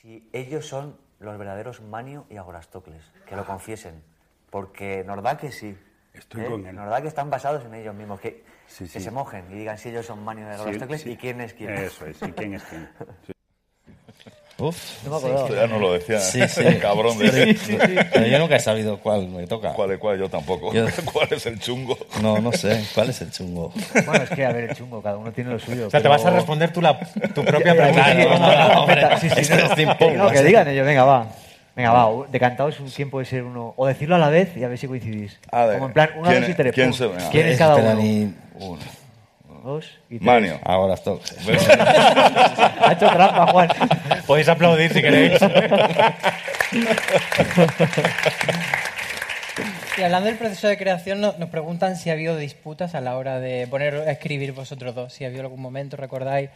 [0.00, 4.02] Si ellos son los verdaderos Manio y Agorastocles, que lo confiesen,
[4.48, 5.76] porque nos da que sí.
[6.14, 6.46] Estoy ¿eh?
[6.46, 6.74] con él.
[6.74, 9.78] Nos da que están basados en ellos mismos, que, Sí, que se mojen y digan
[9.78, 10.46] si ellos son Manio
[10.96, 11.10] sí.
[11.10, 11.70] y quién es quién.
[11.70, 12.88] Eso es, y quién es quién.
[13.26, 13.32] Sí.
[14.60, 15.04] Uf.
[15.04, 16.18] No me ya no lo decía.
[16.18, 16.62] Sí, sí.
[16.66, 17.56] el cabrón de
[18.12, 19.72] pero yo nunca he sabido cuál me toca.
[19.72, 20.18] ¿Cuál es cuál?
[20.18, 20.72] Yo tampoco.
[20.72, 21.96] Yo- ¿Cuál es el chungo?
[22.20, 22.84] No, no sé.
[22.92, 23.72] ¿Cuál es el chungo?
[24.04, 25.86] Bueno, es que, a ver, el chungo, cada uno tiene lo suyo.
[25.86, 26.98] O sea, te vas a responder tú la,
[27.34, 28.12] tu propia pregunta.
[28.12, 30.46] sí, no, no, no, no, no, que así.
[30.46, 31.28] digan ellos, venga, va.
[31.78, 33.72] Venga, va, decantados, ¿quién puede ser uno?
[33.76, 35.38] O decirlo a la vez y a ver si coincidís.
[35.52, 36.74] A ver, Como en plan, una, ¿quién- dos y tres.
[36.74, 36.98] quién pum.
[36.98, 37.30] se- venga.
[37.30, 37.94] ¿Quién es cada uno?
[37.94, 38.80] ni- Uno.
[39.62, 40.22] Dos y tres.
[40.22, 40.58] Manio.
[40.64, 41.20] Ahora estoy.
[42.80, 43.68] Ha hecho trampa, Juan.
[44.26, 45.38] Podéis aplaudir si queréis.
[49.96, 53.16] Y hablando del proceso de creación, no- nos preguntan si ha habido disputas a la
[53.16, 55.12] hora de poner a escribir vosotros dos.
[55.12, 56.50] Si ha habido algún momento, recordáis,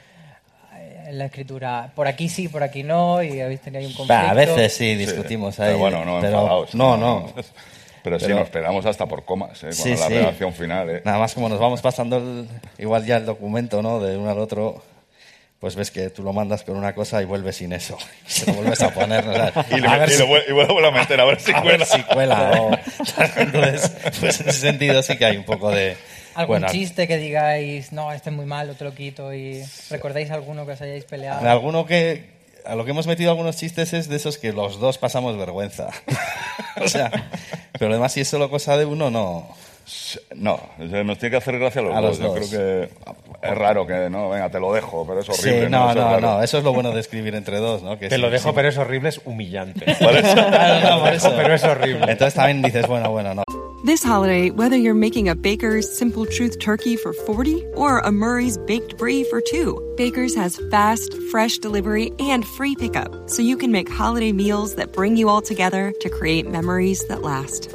[1.06, 4.14] en la escritura, por aquí sí, por aquí no, y habéis tenido ahí un conflicto.
[4.24, 5.68] Va, a veces sí discutimos ahí.
[5.68, 6.74] Pero bueno, no pero- enfadados.
[6.74, 7.32] No, no.
[8.04, 9.68] Pero, sí, Pero- nos pegamos hasta por comas, ¿eh?
[9.70, 10.14] Cuando Sí, la sí.
[10.14, 11.02] redacción final, ¿eh?
[11.04, 12.48] Nada más como nos vamos pasando el-
[12.78, 14.00] igual ya el documento, ¿no?
[14.00, 14.82] De uno al otro,
[15.60, 17.96] pues ves que tú lo mandas con una cosa y vuelves sin eso.
[18.26, 19.30] Se lo vuelves a poner, ¿no?
[19.30, 21.40] O sea, Y, le- a ver y si- lo y vuelvo a meter, a ver
[21.40, 21.78] si a cuela.
[21.78, 22.76] ver si cuela, o-
[23.36, 25.96] Entonces, pues en ese sentido sí que hay un poco de...
[26.34, 29.32] ¿Algún bueno, chiste que digáis, no, este es muy malo, te lo quito?
[29.34, 31.48] y ¿Recordáis alguno que os hayáis peleado?
[31.48, 32.32] Alguno que
[32.64, 35.88] a lo que hemos metido algunos chistes es de esos que los dos pasamos vergüenza.
[36.80, 37.10] o sea,
[37.78, 39.48] pero además si es solo cosa de uno, no.
[40.36, 42.18] No, nos tiene que hacer gracia a los A dos.
[42.18, 42.48] los Yo dos.
[42.48, 45.64] creo que es raro que no, venga, te lo dejo, pero es horrible.
[45.66, 47.98] Sí, no, no, no, eso es lo bueno de escribir entre dos, ¿no?
[47.98, 48.54] Que Te sí, lo dejo, sí.
[48.54, 49.84] pero es horrible, es humillante.
[50.00, 50.34] Por eso.
[50.52, 51.32] Claro, no, por eso.
[51.36, 52.04] pero es horrible.
[52.12, 53.42] Entonces también dices, bueno, bueno, no.
[53.84, 58.56] This holiday, whether you're making a Baker's Simple Truth turkey for 40 or a Murray's
[58.58, 63.72] Baked Brie for 2, Baker's has fast, fresh delivery and free pickup, so you can
[63.72, 67.74] make holiday meals that bring you all together to create memories that last.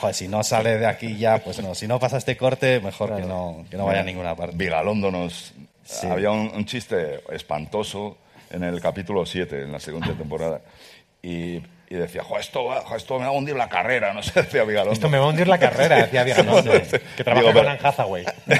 [0.00, 1.74] Joder, si no sale de aquí ya, pues no.
[1.74, 4.56] Si no pasa este corte, mejor que no, que no vaya a ninguna parte.
[4.56, 5.52] Vigalondo nos...
[6.04, 8.16] Había un, un chiste espantoso
[8.50, 10.60] en el capítulo 7, en la segunda temporada.
[11.20, 11.56] Y,
[11.88, 14.42] y decía, jo, esto, va- jo, esto me va a hundir la carrera, no sé,
[14.42, 14.92] decía Vigalondo.
[14.92, 16.70] Esto me va a hundir la carrera, decía Vigalondo,
[17.16, 18.24] que trabaja Digo, con Anne Hathaway.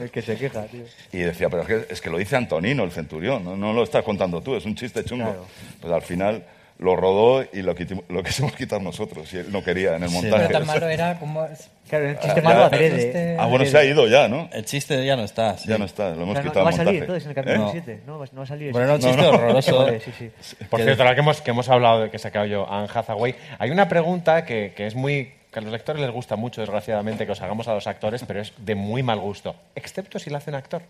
[0.00, 0.84] El que se queja, tío.
[1.12, 3.82] Y decía, pero es que, es que lo dice Antonino, el centurión, no, no lo
[3.82, 5.24] estás contando tú, es un chiste chungo.
[5.24, 5.46] Claro.
[5.80, 6.44] Pues al final
[6.80, 10.08] lo rodó y lo, quitim- lo quisimos quitar nosotros, y él no quería en el
[10.08, 10.14] Sí.
[10.16, 10.46] montaje.
[10.46, 11.46] Pero tan malo era como...
[11.88, 12.48] Claro, el Ah, chiste ya.
[12.48, 13.36] malo adrede.
[13.38, 14.48] Ah, bueno, se ha ido ya, ¿no?
[14.52, 15.58] El chiste ya no está.
[15.58, 15.68] sí.
[15.68, 17.66] Ya no está, lo hemos no, quitado no va a salir entonces en el capítulo
[17.66, 17.70] ¿Eh?
[17.72, 18.00] 7.
[18.06, 18.72] No, va- no va a salir.
[18.72, 19.08] Bueno, era un ese.
[19.10, 19.88] chiste horroroso.
[20.00, 20.56] Sí, sí.
[20.70, 23.34] Por cierto, ahora que hemos, que hemos hablado de que se ha yo Anne Hathaway,
[23.58, 27.26] hay una pregunta que, que es muy que a los lectores les gusta mucho, desgraciadamente,
[27.26, 30.38] que os hagamos a los actores, pero es de muy mal gusto, excepto si la
[30.38, 30.82] hace un actor.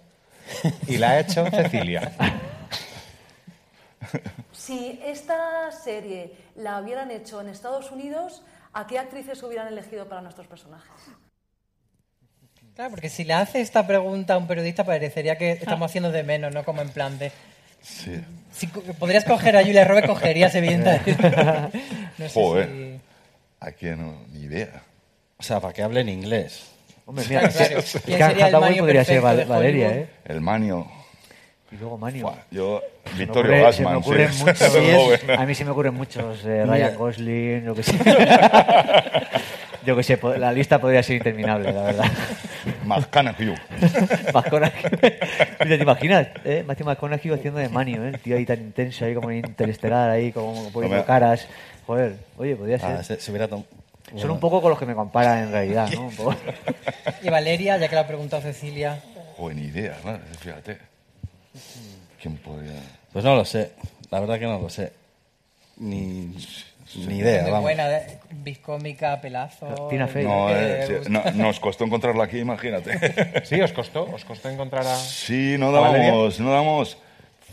[0.87, 2.13] Y la ha hecho Cecilia.
[4.53, 8.43] Si esta serie la hubieran hecho en Estados Unidos,
[8.73, 10.91] ¿a qué actrices hubieran elegido para nuestros personajes?
[12.75, 16.23] Claro, porque si le hace esta pregunta a un periodista parecería que estamos haciendo de
[16.23, 16.65] menos, ¿no?
[16.65, 17.31] Como en plan de...
[17.83, 18.21] Sí.
[18.53, 21.17] Si podrías coger a Julia Roberts, cogerías evidentemente.
[22.19, 22.69] No sé Joder.
[22.69, 23.01] si-
[23.61, 24.01] ¿A quién?
[24.01, 24.83] No, ni idea.
[25.39, 26.71] O sea, para que hable en inglés.
[27.07, 27.79] Hombre, mira, Claro, claro.
[27.79, 29.91] es que ¿Quién sería el Hathaway Manio podría ser Valeria?
[29.93, 30.09] ¿eh?
[30.25, 30.87] El Manio.
[31.73, 32.33] Y luego Manio.
[32.51, 32.83] Yo,
[33.17, 34.03] Se me Gassman.
[34.03, 34.11] sí.
[34.45, 36.45] muchos- a mí se me ocurren muchos.
[36.45, 36.65] eh.
[36.67, 37.97] Ryan Gosling, yo que sé.
[39.87, 42.05] yo que sé, la lista podría ser interminable, la verdad.
[42.85, 43.55] McConaughey.
[44.35, 44.83] McConaughey.
[45.65, 46.27] Mira, ¿Te imaginas?
[46.45, 46.65] ¿eh?
[46.67, 48.09] Matthew McConaughey haciendo de Manio, ¿eh?
[48.09, 51.47] El tío ahí tan intenso, ahí como en interestelar, ahí como poniendo No me- caras.
[51.87, 52.91] Joder, oye, podría ser.
[52.99, 53.65] Ah, se, se hubiera tom-
[54.09, 54.35] Son bueno.
[54.35, 56.03] un poco con los que me comparan en realidad, ¿no?
[56.03, 56.35] Un poco.
[57.23, 59.01] Y Valeria, ya que lo ha preguntado Cecilia,
[59.55, 60.19] ni idea, ¿no?
[60.41, 60.90] fíjate.
[62.21, 62.81] ¿Quién podría...?
[63.13, 63.73] Pues no lo sé.
[64.11, 64.93] La verdad que no lo sé.
[65.79, 66.35] Ni,
[67.07, 67.63] ni idea, muy vamos.
[67.63, 67.89] buena,
[68.31, 69.89] biscómica, pelazo...
[69.89, 70.25] Tina Fey.
[70.25, 73.43] No, eh, sí, no, nos costó encontrarla aquí, imagínate.
[73.47, 73.61] ¿Sí?
[73.61, 74.05] ¿Os costó?
[74.05, 74.97] ¿Os costó encontrar a...?
[74.97, 76.99] Sí, no dábamos, no dábamos.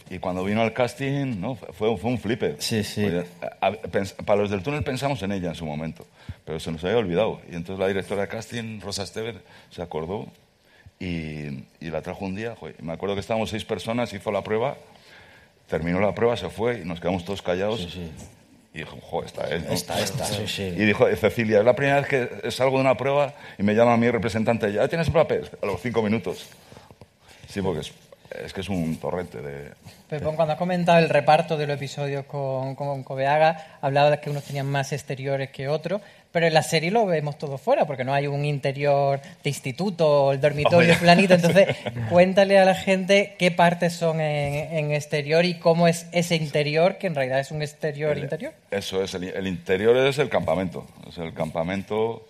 [0.10, 2.56] Y cuando vino al casting, no, fue, fue un flipper.
[2.60, 3.06] Sí, sí.
[3.06, 3.26] Oye,
[3.62, 6.06] a- a- para los del túnel pensamos en ella en su momento,
[6.46, 7.42] pero se nos había olvidado.
[7.52, 10.28] Y entonces la directora de casting, Rosa Estever, se acordó
[11.00, 12.56] y, y la trajo un día.
[12.60, 14.78] joder, me acuerdo que estábamos seis personas, hizo la prueba,
[15.68, 17.98] terminó la prueba, se fue y nos quedamos todos callados.
[18.74, 19.64] Y dijo, joder, esta es.
[19.66, 19.72] ¿no?".
[19.74, 20.64] Esta, esta, sí, sí.
[20.64, 23.94] Y dijo, Cecilia, es la primera vez que salgo de una prueba y me llama
[23.94, 26.48] a mi representante, ya tienes el papel, a los cinco minutos.
[27.50, 27.94] Sí, porque es-
[28.44, 29.72] es que es un torrente de...
[30.10, 34.30] Pepón, cuando has comentado el reparto de los episodios con, con Cobeaga, hablaba de que
[34.30, 36.02] unos tenían más exteriores que otros,
[36.32, 40.32] pero en la serie lo vemos todo fuera, porque no hay un interior de instituto,
[40.32, 41.34] el dormitorio planito.
[41.34, 41.76] Entonces,
[42.10, 46.98] cuéntale a la gente qué partes son en, en exterior y cómo es ese interior,
[46.98, 48.54] que en realidad es un exterior interior.
[48.72, 50.86] Eso es, el, el interior es el campamento.
[51.10, 52.26] Es el campamento,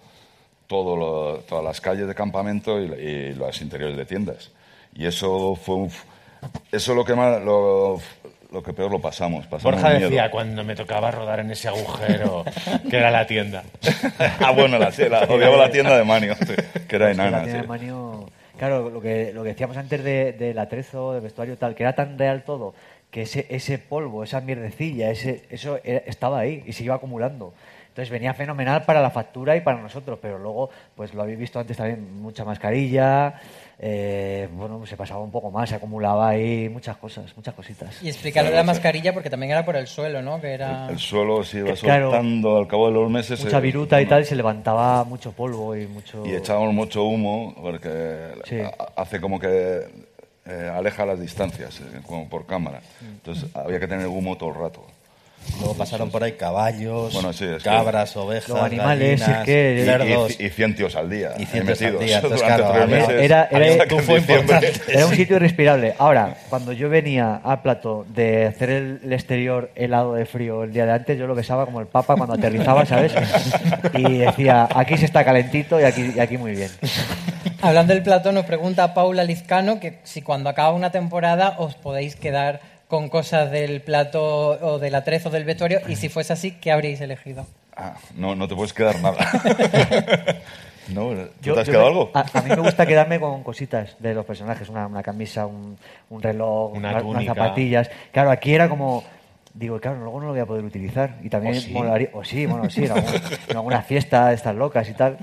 [0.65, 4.49] todo lo- todas las calles de campamento y, y los interiores de tiendas.
[4.95, 5.91] Y eso fue un-
[6.71, 7.99] eso es lo que más, lo,
[8.51, 9.45] lo que peor lo pasamos.
[9.47, 10.09] pasamos Borja miedo.
[10.09, 12.43] decía cuando me tocaba rodar en ese agujero,
[12.89, 13.63] que era la tienda.
[14.45, 17.43] ah, bueno, la, la, odiaba la tienda de Manio, que era Es que la enana.
[17.43, 17.57] tienda sí.
[17.61, 21.57] de Manio- claro, lo que, lo que decíamos antes de- del atrezo, del vestuario y
[21.57, 22.73] tal, que era tan real todo,
[23.11, 27.53] que ese, ese polvo, esa mierdecilla, ese, eso era- estaba ahí y se iba acumulando.
[27.89, 31.59] Entonces venía fenomenal para la factura y para nosotros, pero luego, pues lo habéis visto
[31.59, 33.41] antes también, mucha mascarilla,
[33.79, 38.01] eh, bueno, se pasaba un poco más, se acumulaba ahí muchas cosas, muchas cositas.
[38.01, 40.41] Y explicarlo de la mascarilla, porque también era por el suelo, ¿no?
[40.41, 40.89] Que era...
[40.89, 42.09] El suelo se iba Claro.
[42.11, 43.43] soltando al cabo de los meses.
[43.43, 46.25] Mucha eh, viruta y tal, y se levantaba mucho polvo y mucho...
[46.25, 48.57] Y echábamos mucho humo porque Sí.
[48.95, 49.81] hace como que
[50.49, 52.81] eh, aleja las distancias, eh, como por cámara.
[53.01, 54.83] Entonces había que tener humo todo el rato.
[55.59, 59.45] Luego pasaron por ahí caballos, Bueno, sí, es que- cabras, ovejas, Los animales, gallinas, es
[59.45, 60.39] que- Y, cerdos.
[60.39, 61.31] y, y cien tíos al día.
[61.37, 63.21] Y tíos al día, entonces, durante claro, tres había- meses.
[64.87, 65.95] Era, un sitio irrespirable.
[65.97, 70.85] Ahora, cuando yo venía al plato de hacer el, exterior helado de frío el día
[70.85, 73.13] de antes, yo lo besaba como el papa cuando aterrizaba, ¿sabes?
[73.93, 76.69] Y decía, aquí se está calentito y aquí, y aquí muy bien.
[77.61, 82.15] Hablando del plató, nos pregunta Paula Lizcano que si cuando acaba una temporada os podéis
[82.15, 84.23] quedar con cosas del plato
[84.61, 87.45] o del atrezo del vestuario y si fuese así, ¿qué habríais elegido?
[87.75, 89.17] Ah, no, no te puedes quedar nada.
[90.89, 92.11] no, ¿tú Yo- te has yo quedado me- algo?
[92.13, 95.77] A, a mí me gusta quedarme con cositas de los personajes, una, una camisa, un,
[96.09, 97.89] un reloj, Una una- unas zapatillas.
[98.11, 99.03] Claro, aquí era como...
[99.53, 101.15] Digo, claro, luego no lo voy a poder utilizar.
[101.23, 101.71] Y también ¿O sí?
[101.73, 102.09] molaría...
[102.13, 105.17] O sí, bueno, sí, en alguna fiesta de estas locas y tal.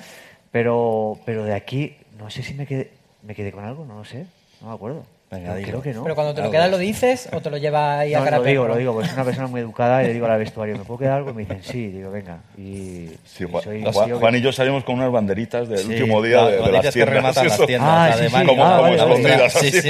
[0.50, 2.90] Pero, pero de aquí, no sé si me quedé,
[3.22, 4.26] me quedé con algo, no lo sé.
[4.60, 5.04] No me acuerdo.
[5.34, 6.02] Venga, creo que no.
[6.02, 8.38] Pero cuando te lo quedas, ¿lo dices o te lo llevas ahí a No, cara
[8.38, 8.74] lo digo, perro?
[8.74, 10.98] lo digo, porque soy una persona muy educada y le digo al vestuario, ¿me puedo
[10.98, 11.30] quedar algo?
[11.30, 12.38] Y me dicen, sí, digo, venga.
[12.56, 15.10] Y, Sí, y Juan, soy un Juan- tío que- Juan y yo salimos con unas
[15.12, 17.14] banderitas del Sí, último día las de, de las que tiendas.
[17.14, 18.46] rematan las tiendas, Ah, la sí.
[18.46, 19.14] Como, Ah, como vale, vale.
[19.14, 19.88] escondidas, Sí, así, sí.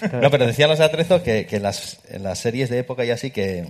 [0.00, 2.78] porque- No, pero decían los de Atrezo que, que en, las, en las series de
[2.78, 3.66] época y así que,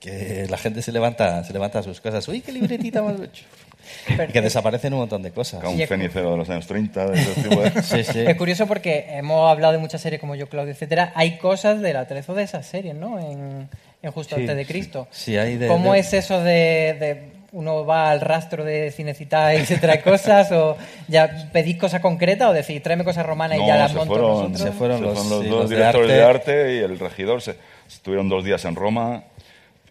[0.00, 2.26] que la gente se levanta, se levanta a sus casas.
[2.28, 3.44] Uy, qué libretita más hecho.
[4.28, 5.62] Y que desaparecen un montón de cosas.
[5.62, 7.06] Como un cenicero de los años 30.
[7.10, 8.20] de ese tipo de- Sí, sí.
[8.26, 11.12] Es curioso porque hemos hablado de muchas series como Yo, Claudio, etcétera.
[11.14, 13.18] Hay cosas del atrezo de esas series, ¿no?
[13.18, 13.68] En,
[14.02, 15.08] en Justo Sí, antes de Cristo.
[15.10, 19.54] Sí, hay de- ¿Cómo de- es eso de, de uno va al rastro de Cinecittà
[19.60, 20.50] y se trae cosas?
[20.52, 20.76] ¿O
[21.08, 24.12] ya pedís cosas concretas o decís tráeme cosas romanas y No, ya las se monto
[24.14, 24.60] fueron, nosotros?
[24.60, 26.52] se fueron los- los sí, dos los de directores arte.
[26.52, 27.40] de arte y el regidor.
[27.42, 27.54] Se,
[27.88, 29.22] estuvieron dos días en Roma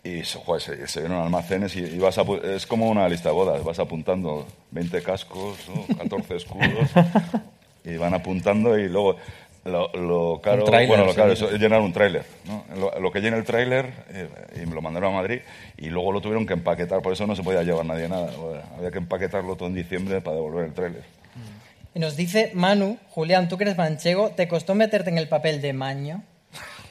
[0.04, 3.30] y se, joder, se, se vieron almacenes y, y vas apu- es como una lista
[3.30, 3.64] de bodas.
[3.64, 5.96] Vas apuntando 20 cascos, ¿no?
[5.98, 6.90] 14 escudos
[7.86, 9.16] y van apuntando y luego
[9.66, 11.46] lo, lo caro, bueno, lo sí.
[11.46, 12.26] es llenar un tráiler.
[12.46, 12.66] ¿no?
[12.78, 14.28] Lo, lo que llena el tráiler eh,
[14.62, 15.40] y me lo mandaron a Madrid
[15.78, 18.30] y luego lo tuvieron que empaquetar, por eso no se podía llevar nadie nada.
[18.78, 21.04] Había que empaquetarlo todo en diciembre para devolver el tráiler.
[21.96, 25.62] Y nos dice Manu, Julián, tú que eres manchego, ¿te costó meterte en el papel
[25.62, 26.24] de maño?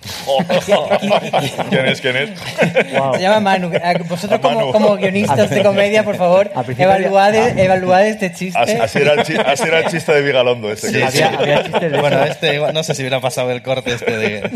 [1.71, 2.01] ¿Quién es?
[2.01, 2.31] ¿Quién es?
[2.39, 3.71] Se llama Manu.
[3.73, 4.73] Eh, Vosotros como, Manu.
[4.73, 8.59] como guionistas de comedia, por favor, evaluad, había- evaluad este chiste.
[8.59, 10.89] Así, así era el chi- así era el chiste de Vigalondo ese.
[10.89, 11.23] Sí, que- sí.
[11.23, 12.33] Había, había chistes de Bueno, eso.
[12.33, 14.51] este igual- no sé si hubiera pasado el corte este de...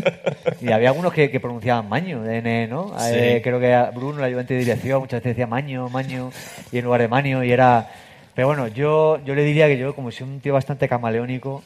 [0.61, 2.95] Y había algunos que, que pronunciaban maño, de N, ¿no?
[2.99, 3.05] Sí.
[3.13, 6.31] Eh, creo que Bruno, el ayudante de dirección, muchas veces decía maño, maño,
[6.73, 7.89] y en lugar de manio, y era...
[8.37, 11.65] Pero bueno, yo, yo le diría que yo, como soy un tío bastante camaleónico,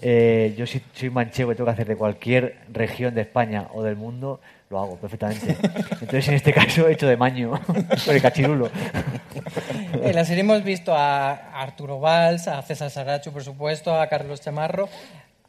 [0.00, 3.82] eh, yo si soy manchego y tengo que hacer de cualquier región de España o
[3.82, 5.56] del mundo, lo hago perfectamente.
[6.00, 7.60] Entonces, en este caso, he hecho de maño,
[8.06, 8.70] por el cachirulo.
[9.94, 14.40] En la serie hemos visto a Arturo Valls, a César Saracho, por supuesto, a Carlos
[14.40, 14.88] Chamarro.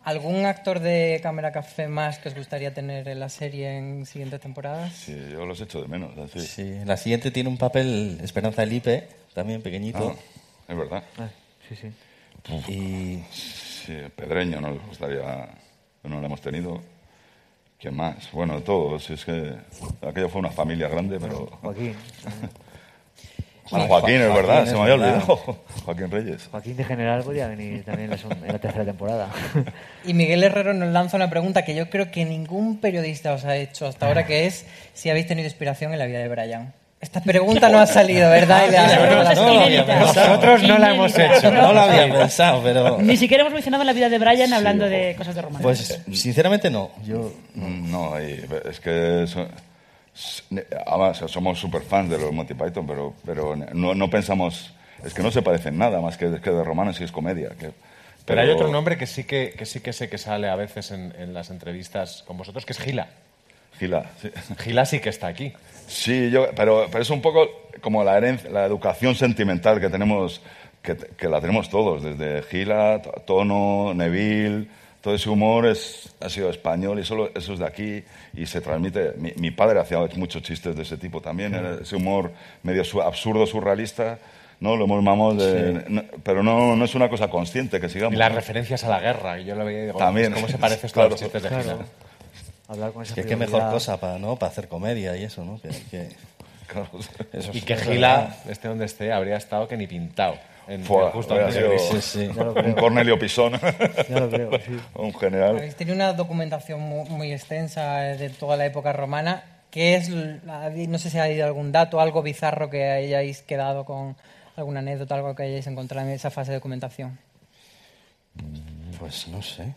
[0.03, 4.41] ¿Algún actor de Cámara Café más que os gustaría tener en la serie en siguientes
[4.41, 4.91] temporadas?
[4.93, 6.17] Sí, yo los echo de menos.
[6.17, 6.39] Así.
[6.41, 10.15] Sí, la siguiente tiene un papel Esperanza Elipe, también pequeñito.
[10.15, 10.32] Ah,
[10.67, 11.03] es verdad.
[11.69, 11.91] Sí, sí.
[12.71, 15.49] Y Sí, Pedreño no les gustaría,
[16.03, 16.81] no lo hemos tenido.
[17.79, 18.31] ¿Quién más?
[18.31, 19.09] Bueno, todos.
[19.09, 19.55] Es que
[20.07, 21.47] aquello fue una familia grande, pero...
[21.61, 21.95] Joaquín.
[23.71, 25.23] Bueno, Joaquín, es verdad, Joaquín, se me había verdad.
[25.29, 25.59] olvidado.
[25.85, 26.47] Joaquín Reyes.
[26.51, 29.29] Joaquín de General podía venir también en la, segun- en la tercera temporada.
[30.05, 33.55] Y Miguel Herrero nos lanza una pregunta que yo creo que ningún periodista os ha
[33.55, 36.73] hecho hasta ahora, que es si habéis tenido inspiración en la vida de Brian.
[37.03, 38.69] Esta pregunta no ha salido, ¿verdad?
[38.71, 39.99] La- inédita.
[39.99, 41.51] Nosotros no la hemos hecho.
[41.51, 42.97] No lo había pensado, pero...
[43.01, 45.61] Ni siquiera hemos mencionado la vida de Brian hablando de cosas de romanos.
[45.63, 46.91] Pues sinceramente no.
[47.05, 49.25] Yo No, es que
[50.85, 54.71] además somos super fans de los Monty Python, pero, pero no, no pensamos,
[55.03, 57.49] es que no se parecen nada más que, que de romanos y es comedia.
[57.59, 57.71] que-
[58.25, 60.91] Pero hay otro nombre que sí que, que sí que sé que sale a veces
[60.91, 63.07] en, en las entrevistas con vosotros, que es Gila.
[63.79, 64.29] Gila, sí.
[64.59, 65.51] Gila sí que está aquí.
[65.87, 67.47] Sí, yo, pero, pero es un poco
[67.81, 70.41] como la herencia, la educación sentimental que tenemos,
[70.81, 74.67] que, que la tenemos todos, desde Gila, Tono, Neville,
[75.01, 78.03] todo ese humor es, ha sido español y solo eso es de aquí
[78.35, 79.13] y se transmite.
[79.17, 82.31] Mi, mi padre hacía muchos chistes de ese tipo también, era ese humor
[82.63, 84.19] medio su- absurdo, surrealista.
[84.61, 85.85] No, lo mamamos de, Sí.
[85.89, 88.13] no- pero no, no es una cosa consciente que sigamos.
[88.13, 90.31] Y las referencias a la guerra, que yo lo veía y digo, También.
[90.31, 91.31] ¿cómo se parece esto a los Claro.
[91.33, 91.79] chistes de Claro.
[92.73, 94.35] Hablar con Es esa que qué mejor cosa para ¿no?
[94.35, 95.59] para hacer comedia y eso, ¿no?
[95.61, 96.09] Que, que-
[97.37, 100.35] eso Y que Gila, esté donde esté, habría estado que ni pintado.
[100.67, 101.77] En, Fua, justo antes de.
[101.77, 102.27] Sí, sí.
[102.39, 102.73] Un.
[102.73, 103.51] Cornelio Pisón.
[104.09, 104.79] Ya lo creo, sí.
[104.95, 105.57] un general.
[105.57, 109.43] Habéis tenido una documentación mu- muy, extensa de toda la época romana.
[109.71, 114.15] ¿Qué es, no sé si hay algún dato, algo bizarro que hayáis quedado con
[114.55, 117.19] alguna anécdota, algo que hayáis encontrado en esa fase de documentación?
[118.99, 119.73] Pues no sé.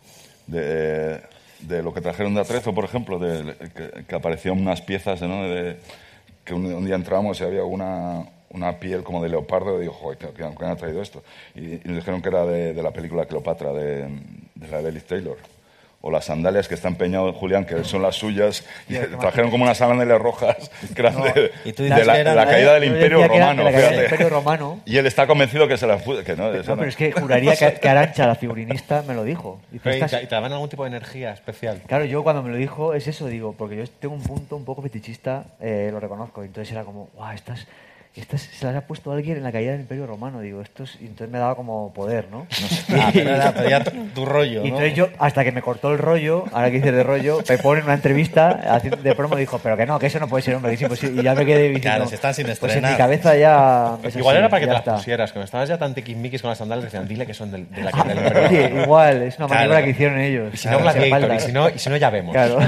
[0.46, 1.20] de,
[1.60, 5.42] de lo que trajeron de Atrezo, por ejemplo, de, que, que aparecían unas piezas, ¿no?
[5.44, 5.76] De,
[6.44, 10.18] que un, día entramos y había una, una piel como de leopardo y digo, joder,
[10.18, 11.22] ¿quién, quién ha traído esto?
[11.54, 14.08] Y, nos dijeron que era de, la película Cleopatra, de,
[14.54, 15.36] de la de Liz Taylor.
[16.06, 19.76] O las sandalias que está empeñado Julián, que son las suyas, y trajeron como unas
[19.78, 23.18] sandalias rojas que eran No, de, y tú de dices la, de caída del Imperio
[23.18, 23.70] decía que era Romano.
[23.70, 24.04] del.
[24.04, 24.76] Imperio.
[24.86, 27.88] Y él está convencido que se las que no, pero es que juraría que, que
[27.88, 29.60] Arancha, la figurinista, me lo dijo.
[29.72, 31.82] ¿y "Estas- te, y te daban algún tipo de energía especial?
[31.86, 34.64] Claro, yo cuando me lo dijo es eso, digo, porque yo tengo un punto un
[34.64, 36.42] poco fetichista, eh, lo reconozco.
[36.44, 37.66] y Entonces era como, guau, estas,
[38.20, 40.40] estas se las ha puesto alguien en la caída del Imperio Romano.
[40.40, 42.46] Digo, estos, y entonces me daba como poder, ¿no?
[42.98, 44.78] Ah, pero era- pero ya tu, tu rollo, Y ¿no?
[44.78, 47.80] entonces yo, hasta que me cortó el rollo, ahora que dices de rollo, me pone
[47.80, 50.70] en una entrevista de promo dijo, pero que no, que eso no puede ser, hombre,
[50.70, 51.20] que es imposible.
[51.20, 52.96] Y ya me quedé diciendo, Claro, se están sin Pues en mi estrenar.
[52.96, 53.96] cabeza ya...
[54.02, 54.94] es Igual así, era para que te las está.
[54.96, 57.82] pusieras, que estabas ya tan tiquismiquis con las sandalias, decían, dile que son del- de,
[57.82, 58.82] la caída del Imperio Romano.
[58.82, 59.60] igual, es una Claro.
[59.60, 60.54] maniobra que hicieron ellos.
[60.54, 62.32] Y si no, y si no, y si no ya vemos.
[62.32, 62.58] Claro.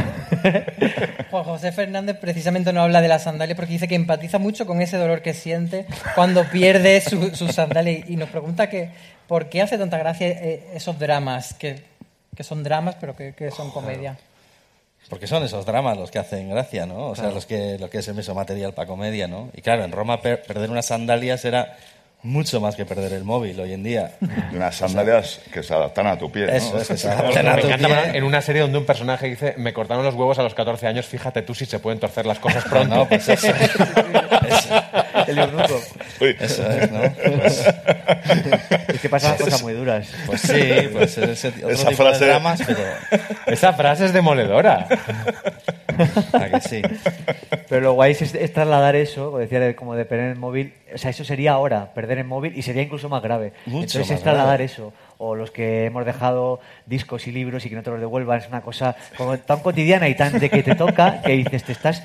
[1.31, 4.81] Juan José Fernández precisamente no habla de las sandalias porque dice que empatiza mucho con
[4.81, 8.91] ese dolor que siente cuando pierde su- sus sandalias y nos pregunta que
[9.26, 11.83] por qué hace tanta gracia eh, esos dramas, que,
[12.35, 14.16] que son dramas pero que, que son comedia.
[15.11, 17.09] Porque son esos dramas los que hacen gracia, ¿no?
[17.11, 17.35] O sea, Claro.
[17.37, 19.49] los que, lo que es el mesomaterial para comedia, ¿no?
[19.55, 21.76] Y claro, en Roma per- perder unas sandalias era
[22.23, 24.12] mucho más que perder el móvil hoy en día.
[24.53, 26.47] Unas sandalias que se adaptan a tu piel.
[26.49, 26.53] ¿no?
[26.53, 27.97] Eso, es que se Me adaptan a tu encanta piel.
[27.99, 28.16] ¿verdad?
[28.16, 31.07] en una serie donde un personaje dice, me cortaron los huevos a los 14 años,
[31.07, 32.95] fíjate tú si se pueden torcer las cosas pronto.
[32.95, 33.47] No, pues eso.
[35.27, 35.81] El eunuco.
[36.21, 36.37] Uy.
[36.41, 37.01] Eso es, ¿no?
[37.12, 37.64] Pues-
[38.89, 40.09] Es que pasan cosas muy duras.
[40.27, 40.61] Pues sí,
[40.93, 42.81] pues ese otro Esa tipo frase- de dramas, pero...
[43.47, 44.87] Esa frase es demoledora.
[46.33, 46.83] ¿A que sí?
[47.69, 50.73] Pero lo guay es, es trasladar eso, como decía, de- como de perder el móvil.
[50.95, 53.53] O sea, eso sería ahora, perder el móvil, y sería incluso más grave.
[53.66, 54.64] Mucho Entonces más es trasladar grave.
[54.64, 54.93] eso.
[55.18, 58.49] O los que hemos dejado discos y libros y que no te los devuelvan, es
[58.49, 62.03] una cosa como tan cotidiana y tan de que te toca que dices, te estás,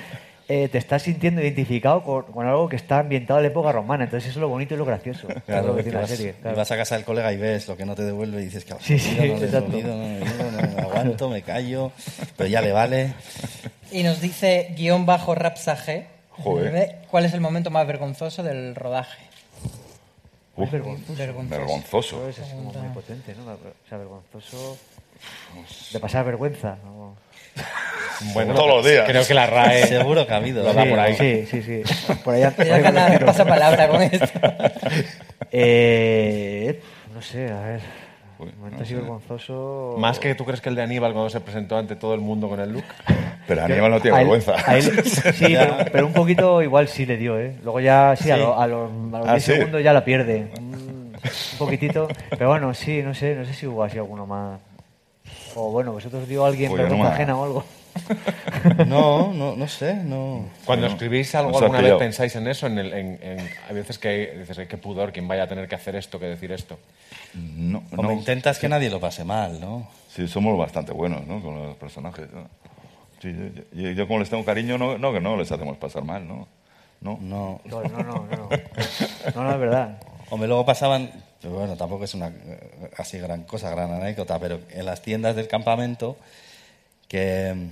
[0.49, 4.03] eh, te estás sintiendo identificado con, con algo que está ambientado en la época romana.
[4.05, 5.27] Entonces eso es lo bonito y lo gracioso.
[5.45, 6.33] Claro, lo que tiene la vas, serie.
[6.37, 6.57] y claro.
[6.57, 8.97] vas a casa del colega y ves lo que no te devuelve y dices, Sí,
[8.99, 11.91] sí, no devolvido, no, devolvido, no, no aguanto, me callo,
[12.35, 13.13] pero ya le vale.
[13.91, 16.07] Y nos dice guion bajo rapsaje,
[16.43, 16.95] Joder.
[17.09, 19.23] ¿cuál es el momento más vergonzoso del rodaje?
[20.55, 21.15] Uf, Vergonzoso.
[21.49, 22.29] vergonzoso.
[22.29, 23.51] Eso es como muy potente, ¿no?
[23.53, 23.57] O
[23.89, 24.77] sea, vergonzoso.
[25.91, 26.77] De pasar vergüenza.
[26.83, 27.15] ¿no?
[28.33, 29.05] Bueno, Todos los días.
[29.07, 30.63] Creo que la RAE Seguro que ha habido.
[30.71, 31.15] Sí, por ahí.
[31.15, 31.81] Sí, sí, sí.
[32.23, 33.25] Por ahí, por ahí retiro.
[33.25, 34.27] pasapalabra con esto.
[35.55, 36.81] Eh,
[37.13, 37.81] no sé, a ver.
[38.43, 39.95] Uy, momento no así vergonzoso.
[39.97, 42.47] Más que tú crees que el de Aníbal cuando se presentó ante todo el mundo
[42.49, 42.83] con el look.
[43.47, 44.55] Pero Aníbal no tiene A él- vergüenza.
[44.69, 47.55] a él- sí, pero, pero un poquito igual sí le dio, ¿eh?
[47.63, 48.41] Luego ya, sí, a, Sí.
[48.41, 49.51] lo- a los, a los Ah, 10 sí.
[49.53, 50.47] segundos ya la pierde.
[50.57, 52.07] Un, un poquitito.
[52.29, 54.59] Pero bueno, sí, no sé, no sé si hubo así alguno más.
[55.55, 57.63] O bueno, vosotros dio a alguien Pues no vergüenza me- ajena o algo.
[58.87, 60.45] No, no, no sé, no.
[60.65, 63.75] Cuando No, escribís no algo alguna vez pensáis en eso, en el, en, en- hay
[63.75, 66.51] veces que dices, "Ay, qué pudor, quien vaya a tener que hacer esto, que decir
[66.51, 66.79] esto.
[67.35, 68.11] No, Como no.
[68.13, 69.87] intentas que nadie lo pase mal, ¿no?
[70.09, 71.41] Sí, somos bastante buenos, ¿no?
[71.41, 72.27] Con los personajes.
[72.31, 72.47] ¿no?
[73.21, 73.33] Sí,
[73.71, 76.27] yo, yo- yo como les tengo cariño, no, no que no les hacemos pasar mal,
[76.27, 76.47] ¿no?
[77.01, 77.17] No.
[77.21, 77.59] No.
[77.65, 78.49] No, no, no, no.
[79.35, 79.99] No, no, es verdad.
[80.29, 81.11] Hombre, luego pasaban,
[81.41, 85.35] pero bueno, tampoco es una eh, así gran cosa, gran anécdota, pero en las tiendas
[85.35, 86.15] del campamento,
[87.07, 87.67] que,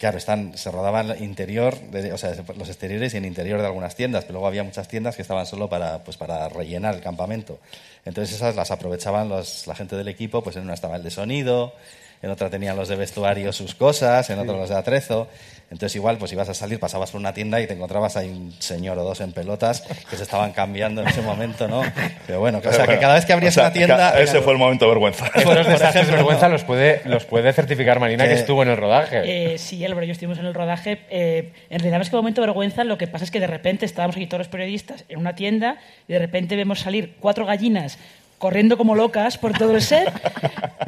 [0.00, 3.94] Claro, están, se rodaban interior, de- o sea, los exteriores y el interior de algunas
[3.94, 7.58] tiendas, pero luego había muchas tiendas que estaban solo para, pues, para rellenar el campamento.
[8.06, 11.10] Entonces esas las aprovechaban los- la gente del equipo, pues en una estaba el de
[11.10, 11.74] sonido,
[12.22, 15.28] en otra tenían los de vestuario sus cosas, en otra los de atrezo.
[15.70, 18.52] Entonces igual, pues ibas a salir, pasabas por una tienda y te encontrabas ahí un
[18.58, 21.82] señor o dos en pelotas que se estaban cambiando en ese momento, ¿no?
[22.26, 24.20] Pero bueno, o sea, que cada vez que abrías o sea, una tienda...
[24.20, 25.26] Ese era- fue el momento de vergüenza.
[25.26, 26.54] Estos por desastres de vergüenza no.
[26.54, 29.52] los puede, los puede certificar Marina, que Que- estuvo en el rodaje.
[29.54, 31.02] Eh, sí, Álvaro, yo estuvimos en el rodaje.
[31.08, 33.86] Eh, en realidad, más que momento de vergüenza, lo que pasa es que de repente
[33.86, 35.76] estábamos aquí todos los periodistas en una tienda
[36.08, 37.96] y de repente vemos salir cuatro gallinas
[38.40, 40.10] corriendo como locas por todo el set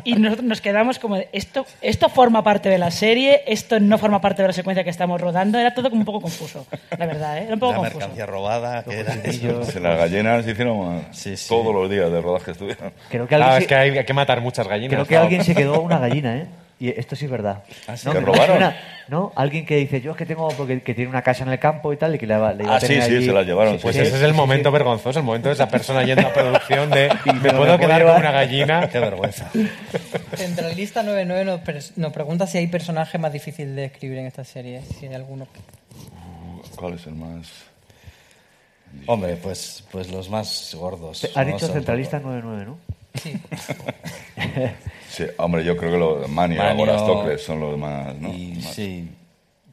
[0.05, 3.99] y nosotros nos quedamos como, de, esto, esto forma parte de la serie, esto no
[3.99, 6.67] forma parte de la secuencia que estamos rodando, era todo como un poco confuso,
[6.99, 7.43] la verdad, ¿eh?
[7.45, 7.99] era un poco la confuso.
[7.99, 9.65] mercancía robada, que era eso.
[9.65, 11.05] Sí, las gallinas hicieron
[11.47, 12.91] todos los días de rodaje estuvieron.
[13.11, 14.95] Creo que alguien se- es que hay, hay que matar muchas gallinas.
[14.95, 16.47] Creo que alguien se quedó una gallina, ¿eh?
[16.83, 17.63] Y esto sí es verdad.
[17.87, 18.07] ¿Ah, sí?
[18.09, 18.13] ¿No?
[18.13, 18.47] ¿Que Me robaron?
[18.57, 18.77] suena-
[19.07, 19.33] ¿No?
[19.37, 21.93] Alguien que dice, yo es que tengo, porque que tiene una casa en el campo
[21.93, 23.43] y tal, y que le, va- le iba Ah, a tener sí, sí, se la
[23.43, 24.17] llevaron, Pues sí, ese sí.
[24.17, 27.53] es el momento vergonzoso, el momento de esa persona yendo a producción de me me
[27.53, 28.15] puedo quedar llevar".
[28.15, 28.89] con una gallina.
[28.89, 29.49] Qué vergüenza.
[30.35, 34.83] Centralista 99 nos, nos pregunta si hay personaje más difícil de escribir en esta serie,
[34.99, 35.47] si hay alguno.
[36.77, 37.49] ¿Cuál es el más...?
[39.07, 41.29] Hombre, pues, pues los más gordos.
[41.35, 41.53] Ha ¿no?
[41.53, 42.79] dicho centralista 99, ¿no?
[43.21, 43.37] Sí.
[45.09, 48.15] Sí, hombre, yo creo que los Manio, Manio Agorastocles son los más...
[48.17, 48.33] ¿no?
[48.33, 48.73] Y Más.
[48.75, 49.11] sí,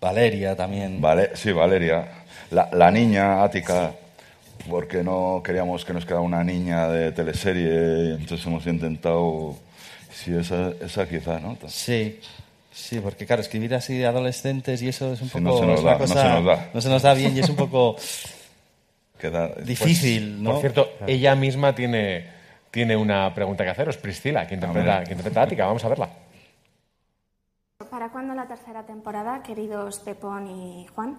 [0.01, 0.99] Valeria también.
[0.99, 2.09] Vale, sí, Valeria.
[2.51, 3.93] La, la niña Ática,
[4.69, 9.55] porque no queríamos que nos quedara una niña de teleserie, entonces hemos intentado...
[10.11, 11.57] Sí, esa, esa quizá, ¿no?
[11.69, 12.19] Sí,
[12.73, 15.45] sí, porque claro, escribir así de adolescentes y eso es un Sí, poco...
[15.45, 16.69] no se nos da, no cosa- se nos da.
[16.73, 17.95] no se nos da bien y es un poco
[19.21, 20.51] Queda- difícil, ¿no?
[20.51, 22.25] Por cierto, ella misma tiene,
[22.71, 25.05] tiene una pregunta que haceros, Priscila, que interpreta, Hombre.
[25.07, 25.65] que interpreta Ática.
[25.65, 26.09] Vamos a verla.
[27.89, 31.17] ¿Para cuándo la tercera temporada, queridos Pepón y Juan?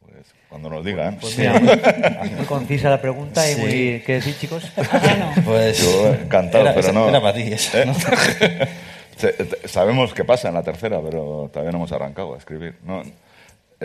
[0.00, 1.18] Pues cuando nos digan.
[1.20, 1.58] Pues mira,
[2.36, 3.60] muy concisa la pregunta y Sí.
[3.60, 4.02] muy...
[4.04, 4.70] ¿Qué decís, chicos?
[5.44, 7.08] Pues Yo encantado, era, pero esa- no.
[7.08, 7.86] Era para ti eso, ¿Eh?
[7.86, 7.94] ¿no?
[9.16, 12.76] Se- te- Sabemos qué pasa en la tercera, pero todavía no hemos arrancado a escribir.
[12.84, 13.02] No,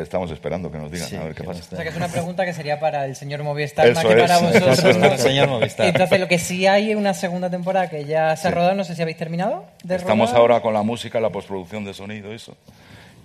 [0.01, 1.61] estamos esperando que nos digan a ver qué pasa.
[1.71, 4.21] O sea, que es una pregunta que sería para el señor Movistar más que es.
[4.21, 4.97] para vosotros.
[4.97, 5.05] ¿no?
[5.05, 5.87] El señor Movistar.
[5.87, 8.55] Entonces, lo que sí hay es una segunda temporada que ya se ha Sí.
[8.55, 9.65] rodado, no sé si habéis terminado.
[9.83, 10.41] de Estamos rodar.
[10.41, 12.55] ahora con la música, la postproducción de sonido, eso.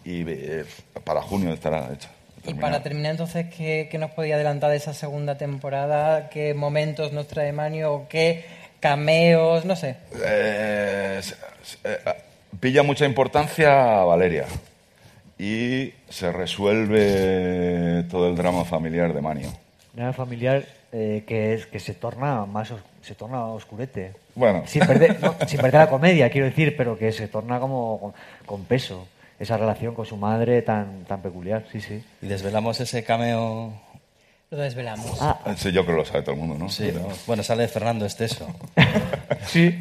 [0.05, 0.65] Y eh,
[1.05, 2.09] para junio estará hecha.
[2.45, 6.29] Y para terminar, entonces, ¿qué, qué nos podía adelantar de esa segunda temporada?
[6.29, 7.93] ¿Qué momentos nos trae Manio?
[7.93, 8.45] ¿O ¿Qué
[8.81, 9.65] cameos?
[9.65, 9.95] No sé.
[10.25, 11.21] Eh,
[11.85, 11.99] eh,
[12.59, 13.71] pilla mucha importancia
[14.03, 14.47] Valeria.
[15.43, 19.49] Y se resuelve todo el drama familiar de Manio.
[19.97, 24.13] Una familiar eh, que, es, que se torna más os- se torna oscurete.
[24.37, 24.63] Bueno.
[24.67, 28.13] Sin perder, no, sin perder la comedia, quiero decir, pero que se torna como con,
[28.47, 29.09] con peso.
[29.41, 32.01] Esa relación con su madre tan, tan peculiar, sí, sí.
[32.23, 33.73] Y desvelamos ese cameo...
[34.51, 35.19] Lo desvelamos.
[35.21, 36.69] Ah, Sí, yo creo que lo sabe todo el mundo, ¿no?
[36.69, 37.09] Sí, ¿no?
[37.27, 38.47] bueno, sale Fernando Esteso.
[39.47, 39.77] sí.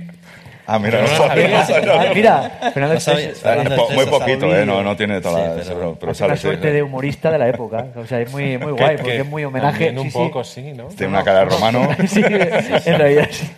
[0.68, 1.62] Ah, mira, No no sabía.
[1.62, 3.26] Ah, mira, Fernando No sabía.
[3.30, 3.42] Esteso.
[3.42, 4.56] Fernando Eh, po- muy poquito.
[4.56, 4.66] ¿eh?
[4.66, 5.64] No, no tiene toda la...
[5.64, 6.74] Sí, pero- pero, sale, suerte sí.
[6.74, 7.88] de humorista de la época.
[7.96, 9.90] O sea, es muy, muy guay, Que- porque que es muy homenaje.
[9.98, 10.86] un poco, sí, ¿no?
[10.88, 11.90] Tiene una cara de romano.
[12.08, 13.50] sí, en realidad sí.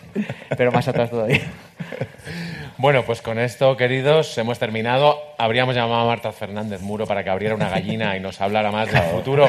[0.58, 1.42] Pero más atrás todavía.
[2.84, 5.18] Bueno, pues con esto, queridos, hemos terminado.
[5.38, 8.92] Habríamos llamado a Marta Fernández Muro para que abriera una gallina y nos hablara más
[8.92, 9.48] del futuro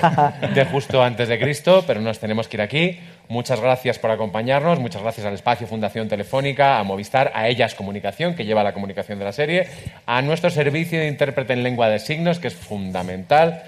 [0.54, 3.00] de justo antes de Cristo, pero nos tenemos que ir aquí.
[3.26, 8.36] Muchas gracias por acompañarnos, muchas gracias al Espacio Fundación Telefónica, a Movistar, a Ellas Comunicación,
[8.36, 9.66] que lleva la comunicación de la serie,
[10.06, 13.64] a nuestro servicio de intérprete en lengua de signos, que es fundamental,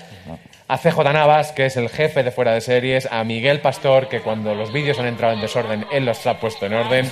[0.68, 4.20] a CJ Navas, que es el jefe de fuera de series, a Miguel Pastor, que
[4.20, 7.10] cuando los vídeos han entrado en desorden, él los ha puesto en orden,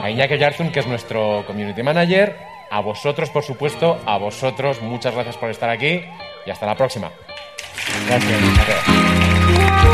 [0.00, 2.36] a Iñaki Yarzun, que es nuestro community manager,
[2.70, 6.02] a vosotros, por supuesto, a vosotros, muchas gracias por estar aquí
[6.46, 7.10] y hasta la próxima.
[8.08, 9.93] This